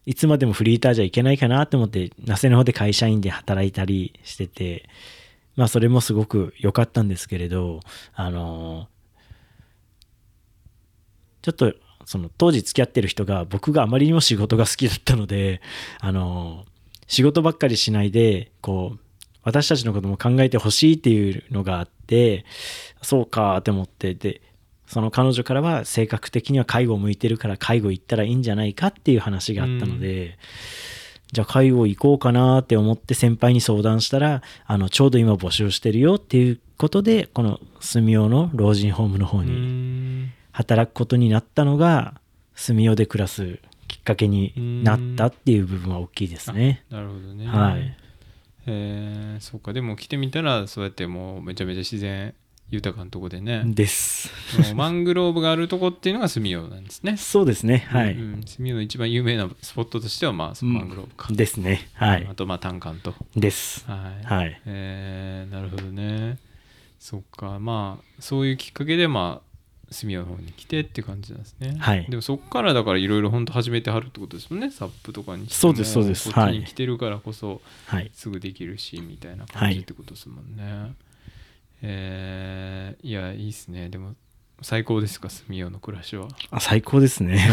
[0.05, 4.89] いつまでもフリーターじゃいけないかなと思って、那須の方で会社員で働いたりしてて、
[5.55, 7.79] まあそれもすごく良かったんですけれど、
[8.15, 8.89] あの
[11.43, 11.73] ちょっと
[12.05, 15.61] その当時付き合ってる人が僕があまりにも仕事が好きだったので、
[15.99, 16.65] あの
[17.07, 18.99] 仕事ばっかりしないで、こう、
[19.43, 22.45] 私たちのことも考えてほしいっていうのがあって、
[23.01, 24.41] そうかって思って、で、
[24.87, 30.37] その彼女からは性格的には介護向いてるから介護行ったらいいんじゃないかっていう話があったので、
[31.33, 39.82] じゃあ介護行こうかなって思って先輩に相談したら、あの、ちょうど今募集してるよっていうことで、この住用の老人ホームの方うにん
[40.53, 42.21] 働くことになったのが、
[42.55, 46.85] 住用で暮らすきっかけになったっていう部分は大きいですね。
[46.89, 47.97] なるほどねはい。
[48.65, 52.33] えー、そうかでも来てみたらそうやってもうめちゃめちゃ自然
[52.69, 54.31] 豊かなとこでねです。
[54.75, 57.85] マングローブがあるとこっていうのが住用なんですねそうですね。
[57.89, 58.13] はい。
[58.13, 58.43] うんうん、
[58.75, 61.87] の一番有名なスポットとしてはまあそのマングローブか、ですね。
[61.93, 62.35] はいあ。
[62.35, 63.85] とまあ単管とです。
[63.87, 64.61] はい、はい。
[64.65, 66.37] えーなるほどね
[66.99, 69.52] そっかまあそういうきっかけでまあ
[69.93, 71.75] 住用の方に来てっていう感じなんですね。
[71.79, 72.05] はい。
[72.09, 74.69] でもそっからだからいろいろ本当始めてはるってことですもんね。
[74.71, 76.25] サップとかにそうですそうです。
[76.25, 76.57] こっちはい。
[76.59, 78.11] に来てるからこそはい。
[78.13, 80.93] すぐできるしみたいな感じってことですもんね、
[81.81, 83.89] えーいやいいっすね。
[83.89, 84.15] でも
[84.61, 86.27] 最高ですか住用の暮らしは？
[86.51, 87.37] あ最高ですね。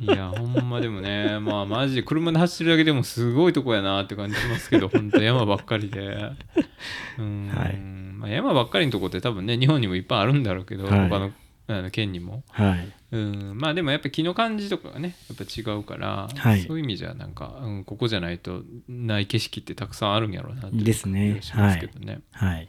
[0.00, 1.38] いやほんまでもね。
[1.38, 6.32] まあマジで車で走ってるだけでもすごいとこやなって感じしますけど本当山ばっかりで。
[7.18, 11.32] うん、はいまあ、山ばっかりのとこって多分ね日本にもいっぱいあるんだろうけど、はい他の
[11.68, 12.92] あの県にもはい。
[13.12, 22.20] うんまあでもやっぱ木の感じとかがねやっぱ違うから、はいそういう意味じゃなんか、うん、ここじゃないとない景色ってたくさんあるんやろうなっていうですね気がしますけどね。
[22.32, 22.68] はい。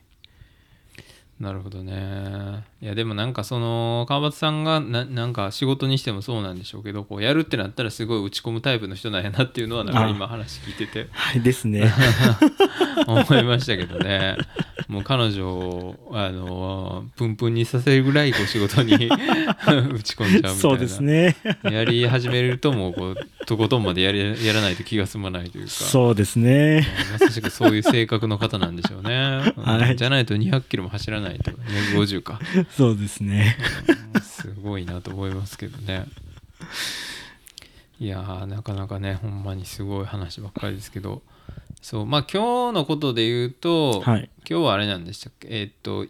[1.44, 2.64] なるほどね。
[2.82, 11.42] いやでもなんかその川端さんがななんか仕事にしてもそうなんでしょうけどこうやるってなったらすごい打ち込むタイプの人なんやなっていうのはなんか今話聞いててはい。
[11.42, 11.92] ですね。
[13.08, 14.38] 思いましたけどね。
[14.88, 20.50] もう彼女をあのプンプンにさせるぐらいこう仕事に 打ち込んじゃうみたいな。
[20.50, 21.36] そうですね。
[21.64, 25.72] やり始めるともうこうとことんまでやりやらないと気が済まないというか。
[25.72, 26.88] そうですね。
[27.12, 29.54] まさしくそういう性格の方なんでしょうね。
[29.58, 32.40] うんはいじゃないと200キロも走らないと250か。
[32.76, 33.58] そうですね。
[34.14, 36.06] うんすごいなと思いますけどね。
[38.00, 41.22] いやーなかなかねほんまにすごい話ばっかりですけど
[41.82, 44.30] そうまあ今日のことで言うと、はい。
[44.50, 45.48] 今日はあれなんでしたっけ？
[45.50, 46.06] えーっと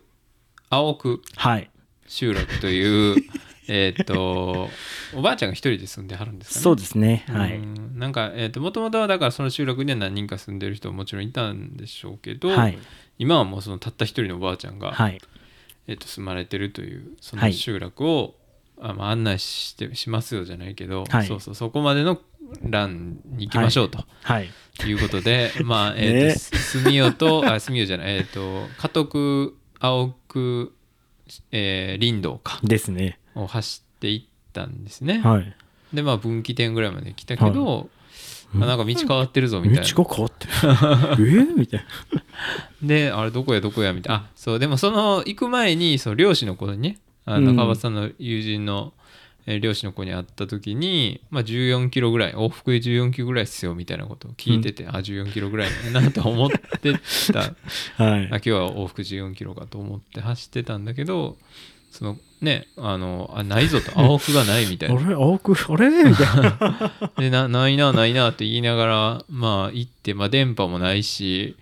[0.69, 1.69] 青区はい。
[2.07, 3.23] 集落という
[3.67, 4.69] えーっと
[5.15, 6.63] おばあちゃんが一人で住んではるんですかね。
[6.63, 7.25] そうですね。
[7.27, 7.57] はい。
[7.57, 12.77] うんなんかえーっともともとはだからその集落には何人か住んでる人ももちろんいたんでしょうけど、はい。
[13.19, 15.19] 今はもうそのたった一人のおばあちゃんが、はい。
[15.87, 18.35] えっと住まれてるというそのはい集落を、
[18.79, 22.19] あまあ、案内してしますよじゃないけど、はいそうそうそこまでの
[22.63, 24.49] ランに行きましょうとはい。
[24.85, 30.73] いうことで、 まあえっ、ねと住用とあ住用じゃないえっ、と家督青区、
[31.51, 33.19] えー林道かですね。
[33.35, 35.19] を走っていったんですね。
[35.19, 35.55] はい。
[35.93, 37.89] でまあ分岐点ぐらいまで来たけど、うん
[38.55, 39.83] あなんか道変わってるぞみたいな。
[39.83, 41.41] 道が変わってる。
[41.41, 42.23] えみたいな。
[42.83, 56.93] であれどこやどこやみたいなあそうでもその行く前にそう漁師の子にねあのうん川端さんの友人の、えー漁師の子に会った時に、まあ、14キロぐらい往復で14キロぐらいっすよみたいなことを聞いてて、あ14キロぐらいだなと思って
[57.33, 57.39] た
[58.01, 61.37] はいあ今日は往復14キロかと思って走ってたんだけど
[61.93, 63.91] そのねあのあないぞと。
[63.95, 64.99] 青服がないみたいな。
[64.99, 65.13] あれ？
[65.13, 65.53] 青く？
[65.69, 65.89] あれ？
[66.03, 66.91] みたいな。
[67.19, 71.55] でなないなないなって言いながらまあ行って、まあ、電波もないし、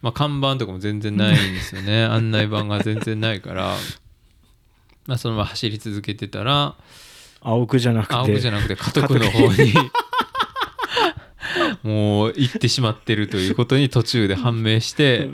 [0.00, 2.04] まあ、看板とかも全然ないんですよね。
[2.06, 3.76] 案内板が全然ないから、
[5.06, 6.76] まあ、そのまま走り続けてたら
[7.40, 8.14] 青くじゃなくて。
[8.14, 9.74] 青くじゃなくて家督の方に
[11.82, 15.28] もう行ってしまってるということに途中で判明して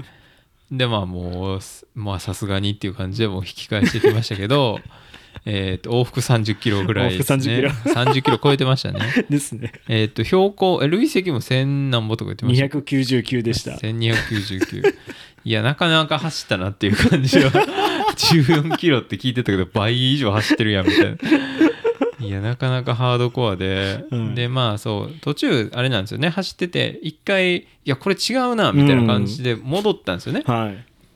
[0.70, 4.78] でまあもうすまあさすがにっていう感じでもう引き返してきましたけど
[5.46, 7.36] えーと往復30キロぐらいですね。
[7.36, 8.38] 往復30キロ。
[8.38, 9.00] 超えてましたね。
[9.30, 9.72] ですね。
[9.88, 13.72] えっ、と標高え累積も1000何歩とか言ってました？299でした。
[13.72, 14.94] 1299
[15.44, 17.50] いやなかなか走ったなっていう感じは。
[18.16, 21.16] 14キロって聞いてたけど倍以上走ってるやんみたいな
[22.20, 24.34] いやなかなかハードコアで、うん。
[24.34, 26.28] でまあそう途中あれなんですよね。
[26.28, 30.72] 走ってて一回いやこれ違うなみたいな感じで戻ったんですよね、は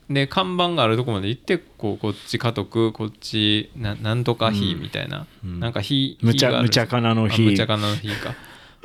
[0.09, 0.13] い。
[0.13, 5.59] で看板があるとこまで行ってこうこっち家督こっちななんとか火みたいな、うん。
[5.59, 7.43] なんか火むちゃむちゃかなの日。
[7.43, 8.33] あむちゃかなの日か。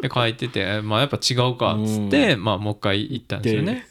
[0.01, 3.85] で書いててまあやっぱ違うかっつって、まあもう一回行ったんですよね。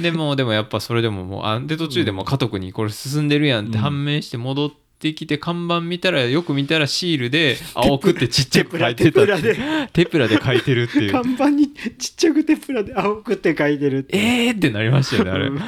[0.00, 0.12] で。
[0.12, 9.20] もでもやっぱそれでももうあで途中でもう家督にこれ進んでるやんって判明して戻ってきて看板見たらよく見たらシールで 青くってちっちゃく書いてた
[9.92, 10.40] テプラで。
[10.42, 11.12] 書いてるっていう。
[11.12, 15.46] 看板にちっちゃくてプラで青くって書いてるってえーってなりましたよねあれ。
[15.48, 15.54] うん。
[15.54, 15.64] もう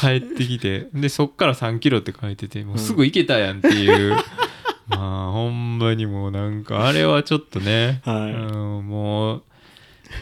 [0.00, 0.88] 帰ってきて。
[0.94, 4.16] でそっから3キロって書いててもうすぐ行けたやんっていう、
[4.88, 8.32] まあほんまにもうなんかあれはちょっとね、はい。
[8.32, 9.42] うんもう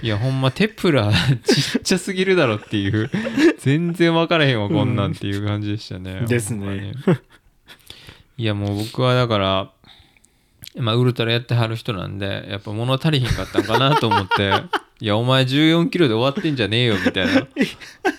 [0.03, 1.13] いやほんまテプラ
[1.45, 3.11] ちっちゃすぎるだろっていう。
[3.63, 6.95] 全然分からへんわこんなんっていう感じでしたね、 ですね
[8.43, 9.71] いやもう僕はだから
[10.75, 14.51] まあウルトラやってはる人なんでやっぱ物足りひんかったんかなと思って
[14.99, 17.27] いやお前14キロで終わってんじゃねえよみたい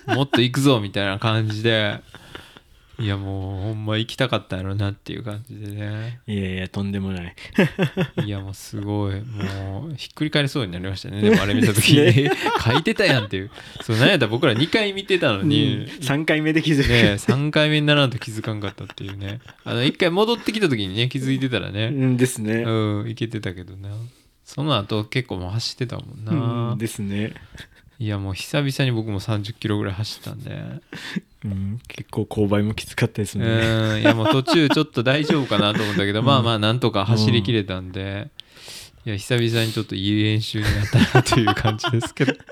[0.08, 0.16] な。
[0.16, 2.00] もっと行くぞみたいな感じで
[3.00, 6.22] いやもうほんま行きたかったんやろなっていう感じでね。
[6.28, 7.36] いやいやとんでもない。
[8.24, 9.16] いやもうすごい。
[9.22, 11.22] もうひっくり返りそうになりましたね。
[11.28, 12.30] でもあれ見た時でに
[12.64, 13.52] 書いてたやんっていう。
[13.82, 19.40] そうなんやったら僕ら2回見てたのに、3回目で気づく、ね、3回目にならんと気づかんかったっていうね。
[19.64, 22.64] あの1回戻ってきた時にね気づいてたらうねんですね。
[22.64, 23.90] うんいけてたけどな。
[24.46, 27.34] その後結構もう走ってたもんな、うんですね、
[28.04, 30.62] いやもう久々に僕も30キロぐらい走ったんで。
[31.46, 38.30] うん、結構勾配もきつかったですうねんいやもう途中ちょっと大丈夫かなと思ったけど、まあまあなんとか走りきれたんで、
[39.06, 42.34] いや久々にちょっといい練習になったなという感じですけど。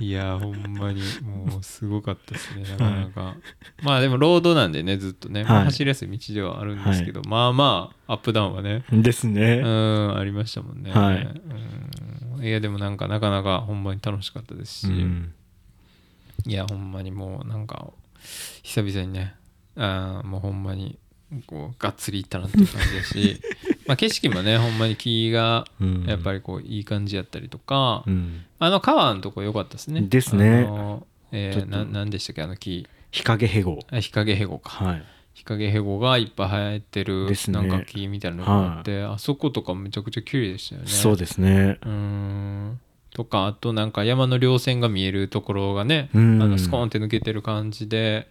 [0.00, 2.62] いやほんまにもうすごかったですね。
[2.62, 3.36] なかなか、
[3.82, 8.84] まあでもロードなんでねずっとね、走りやすい道ではあるんですけど、まあまあアップダウンはね。
[8.90, 11.16] ですうね、んありましたもんね、はい。
[11.16, 12.13] うん
[12.44, 15.34] いやでもなんかなかなかほんまに楽しかったですし、うん。
[16.46, 17.90] いやほんまにもうなんか
[18.62, 19.34] 久々にね
[19.76, 20.98] あーもうほんまに
[21.46, 23.40] こうがっつりいったなっていう感じだし。
[23.86, 26.04] まあ景色もねほんまに木がうん。
[26.04, 30.02] やっぱりこういい感じやったりとか、うん、あの川のとこ良かったですね。
[30.02, 30.68] ですね。
[31.32, 32.86] えー、でしたっけあの木。
[33.10, 34.84] 日陰ヘゴあ日陰ヘゴか。
[34.84, 35.04] はい
[35.34, 40.86] 日陰ヘゴがいっぱい生えてるなんか木みたいなのがあって、あそことかめちゃくちゃ綺麗でしたよね。
[40.88, 41.78] そうですね。
[41.82, 42.80] うーん。
[43.10, 46.42] とかあとなんか山の稜線が見えるところがね、うん。
[46.42, 48.28] あのスコーンって抜けてる感じで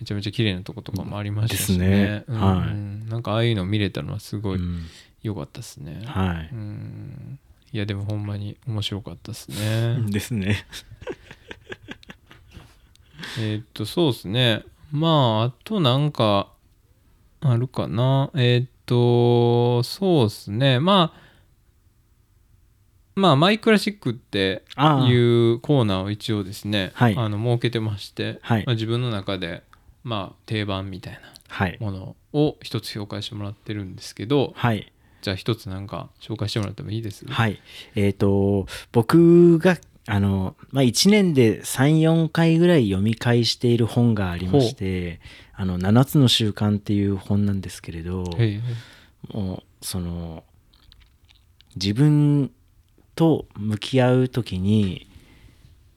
[0.00, 2.24] めちゃめちゃ綺麗なとことかもありましたしね。
[2.28, 3.10] うんはい。
[3.10, 4.82] なんかああいうの見れたのはすごいうん。
[5.22, 7.38] 良かったですね、はい、うん。
[7.72, 10.04] いやでもほんまに面白かった ですね。
[10.10, 10.66] ですね。
[13.38, 14.62] えーっとそうですね
[14.94, 16.52] まああとなんか
[17.40, 18.30] あるかな。
[18.34, 20.78] えーっとそうですね。
[20.78, 21.20] まあ
[23.16, 25.08] まあマイクラシックってああ。
[25.08, 27.16] いうコーナーを一応ですね、はい。
[27.16, 28.66] あの設けてまして、はい。
[28.66, 29.64] まあ、自分の中で
[30.04, 31.76] まあ定番みたいなはい。
[31.80, 34.92] ものを一つ紹介してもらってるんですけどはい。
[35.22, 37.26] じゃあ一つなんか紹介してもらってもいいです？
[37.26, 37.60] はい。
[37.96, 39.76] えっ、と僕が
[40.06, 45.20] あの、まあ、1年で34回ぐらい読み返している本がありまして
[45.54, 48.24] 「あの7つの習慣」っていう本なんですけれど
[49.32, 50.44] もうその
[51.76, 52.50] 自分
[53.16, 55.08] と向き合う時に、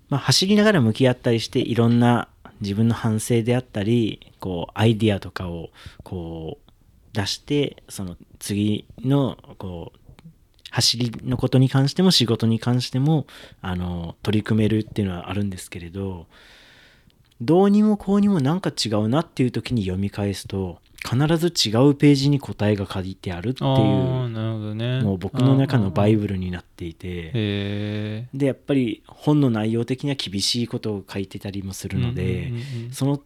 [0.09, 2.29] まあ、走りながら向き合ったりしていろんな
[2.61, 5.69] 自分の反省であったりこうアイディアとかを
[6.03, 6.71] こう
[7.15, 9.99] 出してその次のこう
[10.71, 13.25] 走りのことに関しても仕事に関しても
[13.61, 16.27] あの取り組めるっていうのはあるんですけれど
[17.41, 25.01] どうにもこうにもなんか違うなっていう時に読み返すと必ず違うページに答えが書いてあるっていうなるほどね。
[25.01, 27.31] もう僕の中のバイブブルになっていて
[28.33, 32.51] でやっぱり本の内容的には厳しいことを書いてたりもするので、
[32.91, 33.21] その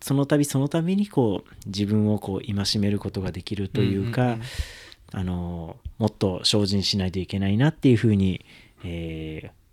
[0.00, 4.38] その度その度にこう自分をこう戒めることができるというか、
[5.12, 8.44] あのもっと精進しないといけないなっていうふうに、
[8.84, 9.64] えー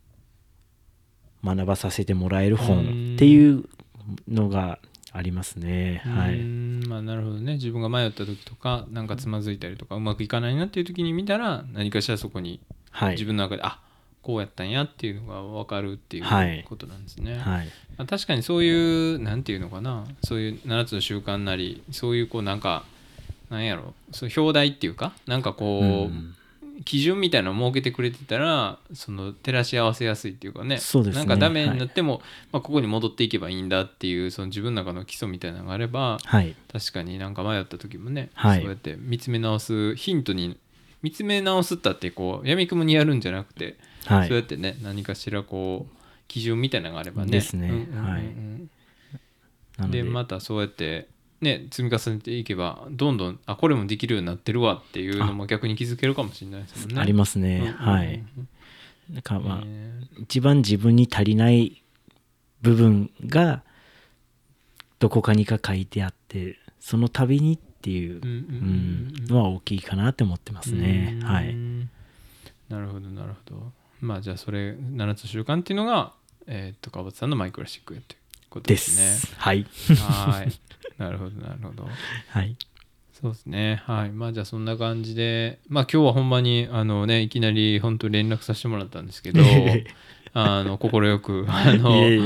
[1.44, 3.66] 学ばさせてもらえる本っていう
[4.28, 4.80] のが
[5.12, 6.02] ありますね。
[6.06, 6.88] はい、ん。
[6.88, 7.54] まあなるほどね。
[7.54, 12.62] 自分が迷った時とかなんかつまずいたりとかうまくいかないなっていう時に見たら何かしらそこに
[12.92, 13.12] はい。
[13.14, 13.80] 自分の中で、あ
[14.22, 16.64] こうやったんやっていうのが分かるっていうはい。
[16.68, 17.40] ことなんですね。
[17.40, 17.68] はい。
[17.98, 20.06] あ確かにそういうなんていうのかな。
[20.24, 22.86] そういう7つの習慣なりそういうこうなんか
[23.52, 26.36] なんやろそういう表題っていうかなんかこう、うん。
[26.84, 30.78] 基準みたいなのを設けてくれてたらその照らし合わせやすいっていうかね。
[30.80, 31.20] そうですね。
[31.20, 32.22] なんかダメになっても、
[32.52, 36.56] まあ、ここに戻っていけばいいんだっていうその自分の中の基礎みたいなのがあればはい。
[36.72, 38.62] 確かになんか迷った時もね、はい。
[38.62, 40.58] そうやって見つめ直すヒントに
[41.04, 44.28] 見つめ直すったってこうやみくもにやるんじゃなくて、はい。
[44.28, 45.96] そうやってね何かしらこう
[46.28, 47.32] 基準みたいなのがあればね。
[47.32, 47.88] ですね。
[49.90, 51.08] でまたそうやって
[51.42, 57.02] ね積み重ねていけばどんどんあこれもできるようになってるわっていうのも逆に気づけるかもしれないですもんね。
[57.02, 58.24] ありますね、うんうんうんはい
[59.12, 61.84] だからまあ、ね一番自分に足りない
[62.62, 63.62] 部分が
[65.00, 68.22] どこかにか書いてあってその度にっていう
[69.28, 71.18] のは大きいかなって思ってますね。
[71.22, 71.56] うんはい。
[72.70, 76.14] なるほどなるほどまあじゃあそれ7つの習慣っていうのが
[76.48, 78.18] えーっと川端さんのマイクラシックという
[78.50, 79.36] ことでですねす。
[79.36, 79.66] はい。
[79.98, 80.52] はい
[81.02, 81.88] なるほどなるほど。
[82.30, 82.56] はい。
[83.20, 83.82] そうですね。
[83.86, 84.12] はい。
[84.12, 89.42] まあじゃあそんな感じでまあ今日はほんまにあのねいきなり本当連絡させてもらったんですけど
[90.34, 92.20] あの快くあのえ。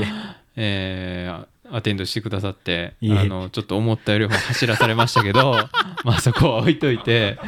[0.56, 5.52] えーアテンドしてくださってあのちょっと思ったよりも走らされましたけど
[6.04, 7.38] まあそこは置いといて、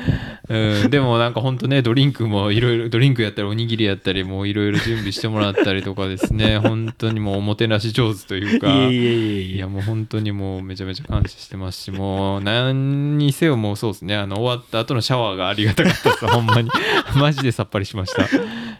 [0.49, 16.69] うん、でもなんかほんとねドリンクもいろいろドリンクやったりおにぎりやったりもういろいろ準備してもらったりとかですね 本当にもうおもてなし上手というかいやもう本当にもうめちゃめちゃ感謝してますしもう何にせよもうそうですねあの終わった後のシャワーがありがたかったですほんまに。
[17.17, 18.29] マジでさっぱりしました。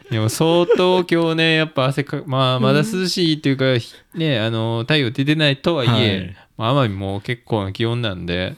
[0.09, 3.65] でも相当今日ねやっぱ汗かまあまだ涼しいっていうか、
[4.15, 6.35] ねあの太陽出てないとはいえ、はい。
[6.57, 8.55] まあ奄美も結構な気温なんで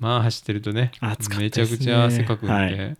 [0.00, 2.96] まあ走ってるとね暑かっためちゃくちゃ汗かくんで、はい。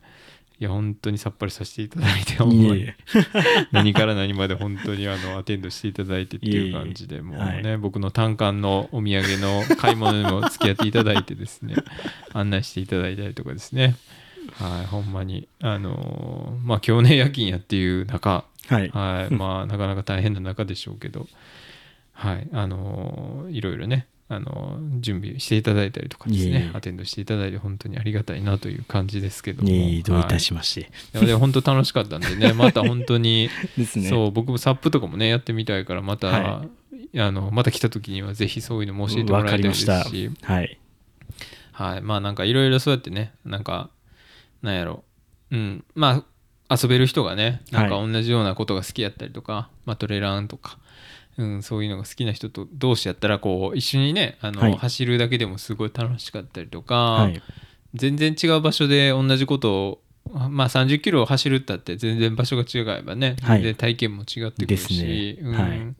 [0.60, 2.36] い、や本当にさっぱりさせていただいて
[3.70, 11.76] 何から何まで本当にあのアテンドしていただいてっていう感じでもうね、僕の単館のお土産の買い物にも付き合っていただいてですね
[12.34, 13.94] 案内していただいたりとかですね。
[14.54, 15.46] はいほんまに。
[15.60, 18.88] あのーまあ今日ね夜勤やっていう中はい。
[18.88, 21.28] はいまあなかなか大変な中でしょうけど
[22.18, 26.70] はいあのーいろいろねあのー準備していただいたりとかですねいえいえ。
[26.74, 29.68] アテンドしていただいて本当にありがたいなという感じですけども。
[29.68, 30.80] いどういたはしまして。
[30.80, 34.08] いやでも本当楽しかったんでね また本当にですね。
[34.08, 36.64] そう僕もサップとかもねやってみたいからまた、は
[37.16, 40.30] あのまた来た時にはぜひそういうのも教えてもわらいたいですし。
[40.42, 40.78] はい。
[41.70, 42.02] はい。
[42.02, 43.90] まあなんかいろいろそうやってねなんか
[44.60, 45.04] なんやろ。
[45.52, 45.84] うん。
[45.94, 46.24] ま
[46.68, 50.78] あ遊べる人がねなんかは同じようなことが好きやったりとか、まあ、トレランとか、
[51.38, 54.76] うん、そういうのが好きな人と同士やったらこう一緒にねあの、はい。
[54.76, 57.42] 走るだけでもすごい楽しかったりとか、はい。
[57.94, 60.02] 全然違う場所で同じことを
[60.50, 63.58] まあ30キロ走るったって全然場所が違えばね、はい。
[63.58, 65.52] 全然体験も違ってくるし、うん。
[65.52, 65.94] ねはい。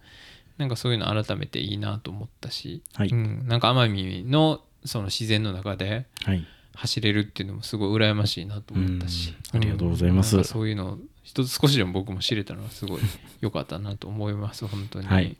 [0.59, 3.09] なんかそういうの改めていいなと思ったし、はい。
[3.09, 6.45] うん、なんか奄美のその自然の中ではい。
[6.75, 9.61] 走れるっていうのもすごい羨ましいなと思ったし、うん。
[9.61, 10.45] ありがとうございます。
[10.45, 13.03] そういうのを一つ少しでも僕も知れたのはすごい
[13.43, 15.07] 良かったなと思います本当に。
[15.07, 15.37] はい。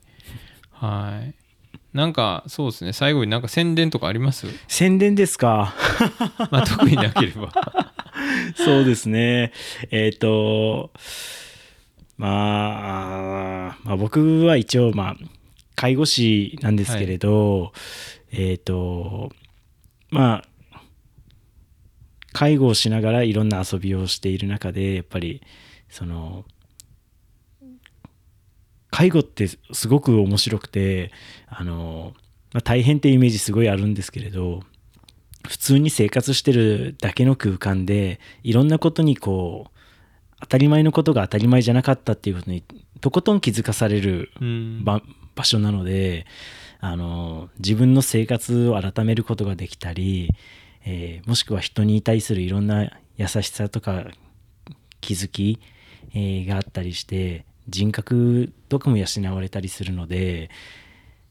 [0.71, 1.33] はい。
[1.93, 2.93] なんかそうですね。
[2.93, 4.45] 最後になんか宣伝とかあります？
[4.67, 5.73] 宣伝ですか？
[6.51, 7.51] まあ特になければ。
[8.55, 9.51] そうですね。
[9.89, 10.91] えっ、と、
[12.17, 15.17] まあ、まあ、僕は一応、まあ、
[15.75, 17.71] 介護士なんですけれど、
[18.31, 19.31] えっ、と、
[20.11, 20.81] まあ、
[22.33, 25.41] 介護をしながらいろんな遊びをしている中で、やっぱり、
[25.89, 26.45] その、
[28.91, 31.11] 介護ってすごく面白くて、
[31.47, 32.13] あの、
[32.53, 34.63] まあ、大変っていうイメージすごいあるんですけれど、
[35.47, 39.79] 普通に生活してるだけの空間でいろんなことにこう
[40.41, 42.63] 当たり前のことが当たり前じゃなかったっていうことに
[43.01, 44.31] とことん気づかされる
[45.35, 46.25] 場所なので
[46.81, 50.29] あの自分の生活を改めることができたり、
[50.85, 54.05] えーもしくは人に対するいろんな優しさとか
[55.01, 55.59] 気づき、
[56.13, 60.49] えーがあったりして人格とかも養われたりするので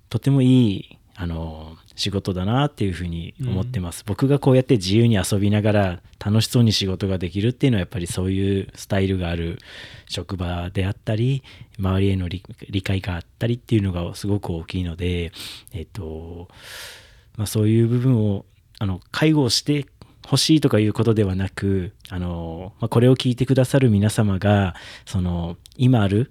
[0.08, 9.58] とてもいいあの仕事だなっていうふうに思ってます、僕がこうやって自由に遊びながら楽しそうに仕事ができるっていうのはやっぱりそういうスタイルがある
[10.08, 11.42] 職場であったり
[11.76, 15.32] 周りへの理理解があったりっていうのがすごく大きいので
[15.72, 16.46] えっと
[17.36, 18.44] まあそういう部分を
[18.78, 19.86] あの介護をして
[20.30, 24.74] 欲しいとかいうことではなくあの、まあ、これを聞いてくださる皆様が
[25.06, 26.30] その今ある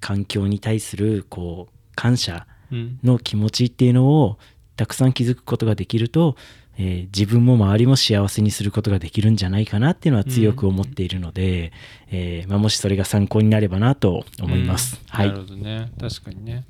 [0.00, 2.98] 環境に対するこう感謝うん。
[3.04, 4.38] の気持ちっていうのを
[4.76, 6.36] たくさん気づくことができると、
[6.78, 11.72] えー自分も周りも幸せにすることができるんじゃないかなっていうのは強く思っているので、
[12.10, 15.00] えーまあ、もしそれが参考になればなと思います。
[15.08, 15.28] はい。
[15.28, 15.90] うんなるほどね。
[16.00, 16.64] 確かにね。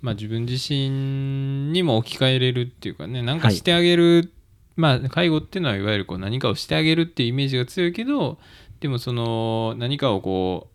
[0.00, 4.32] まあ自分自身にも置き換えれるっていうかねなんかしてあげる、
[4.76, 8.38] まあ介護っていうのはいわゆるこう何かをしてあげるっていうイメージが強いけど
[8.80, 10.68] でもその何かをこ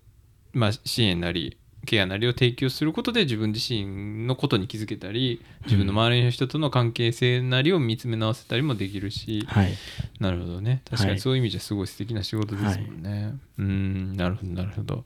[0.53, 9.73] うまあ支援なりケアなりを提供することで自分自身のことに気づけたり自分の周りの人との関係性なりを見つめ直せたりもできるし、はい。
[10.19, 10.81] なるほどね。
[10.89, 11.15] 確かはい。
[11.15, 14.17] にそういう意味じゃすごい素敵な仕事ですもんね、うん。
[14.17, 15.05] なるほどなるほど。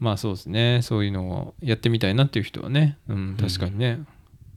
[0.00, 0.80] まあそうですね。
[0.82, 4.00] そういうのをやってみたいなっていう人はね、うん、確かにね、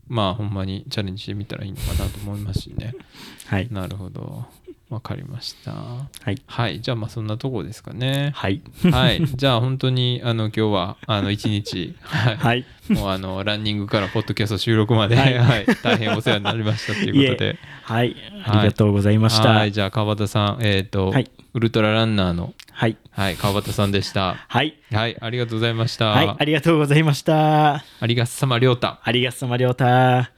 [0.10, 2.94] まあほんまにチャレンジしてみたらいいのかなと思いますしね。
[3.48, 3.68] はい。
[3.72, 4.46] なるほど。
[4.90, 5.74] わかりました。
[5.74, 6.42] はい。
[6.46, 6.80] はい。
[6.80, 8.32] じゃあまあそんなとこですかね。
[8.34, 8.62] はい。
[8.90, 9.26] はい。
[9.26, 11.94] じゃあ本当にあの今日はあの一日。
[12.02, 12.38] はい。
[12.38, 12.66] はい。
[12.90, 15.64] もうあのランニングからポッドキャスト収録まで、ははい。
[15.64, 17.58] い大変お世話になりましたということで。
[17.84, 18.16] はい。
[18.46, 19.50] ありがとうございました。
[19.50, 24.36] はい、じゃあ川端さん、えっ、と、はいウルトラランナーの、はいはい、川端さんでした。
[24.48, 26.10] はいはい、ありがとうございました。
[26.10, 27.78] はいありがとうございました。
[27.78, 29.00] ありがっさまりょうた。
[29.04, 30.32] ありがとうさまりょうた。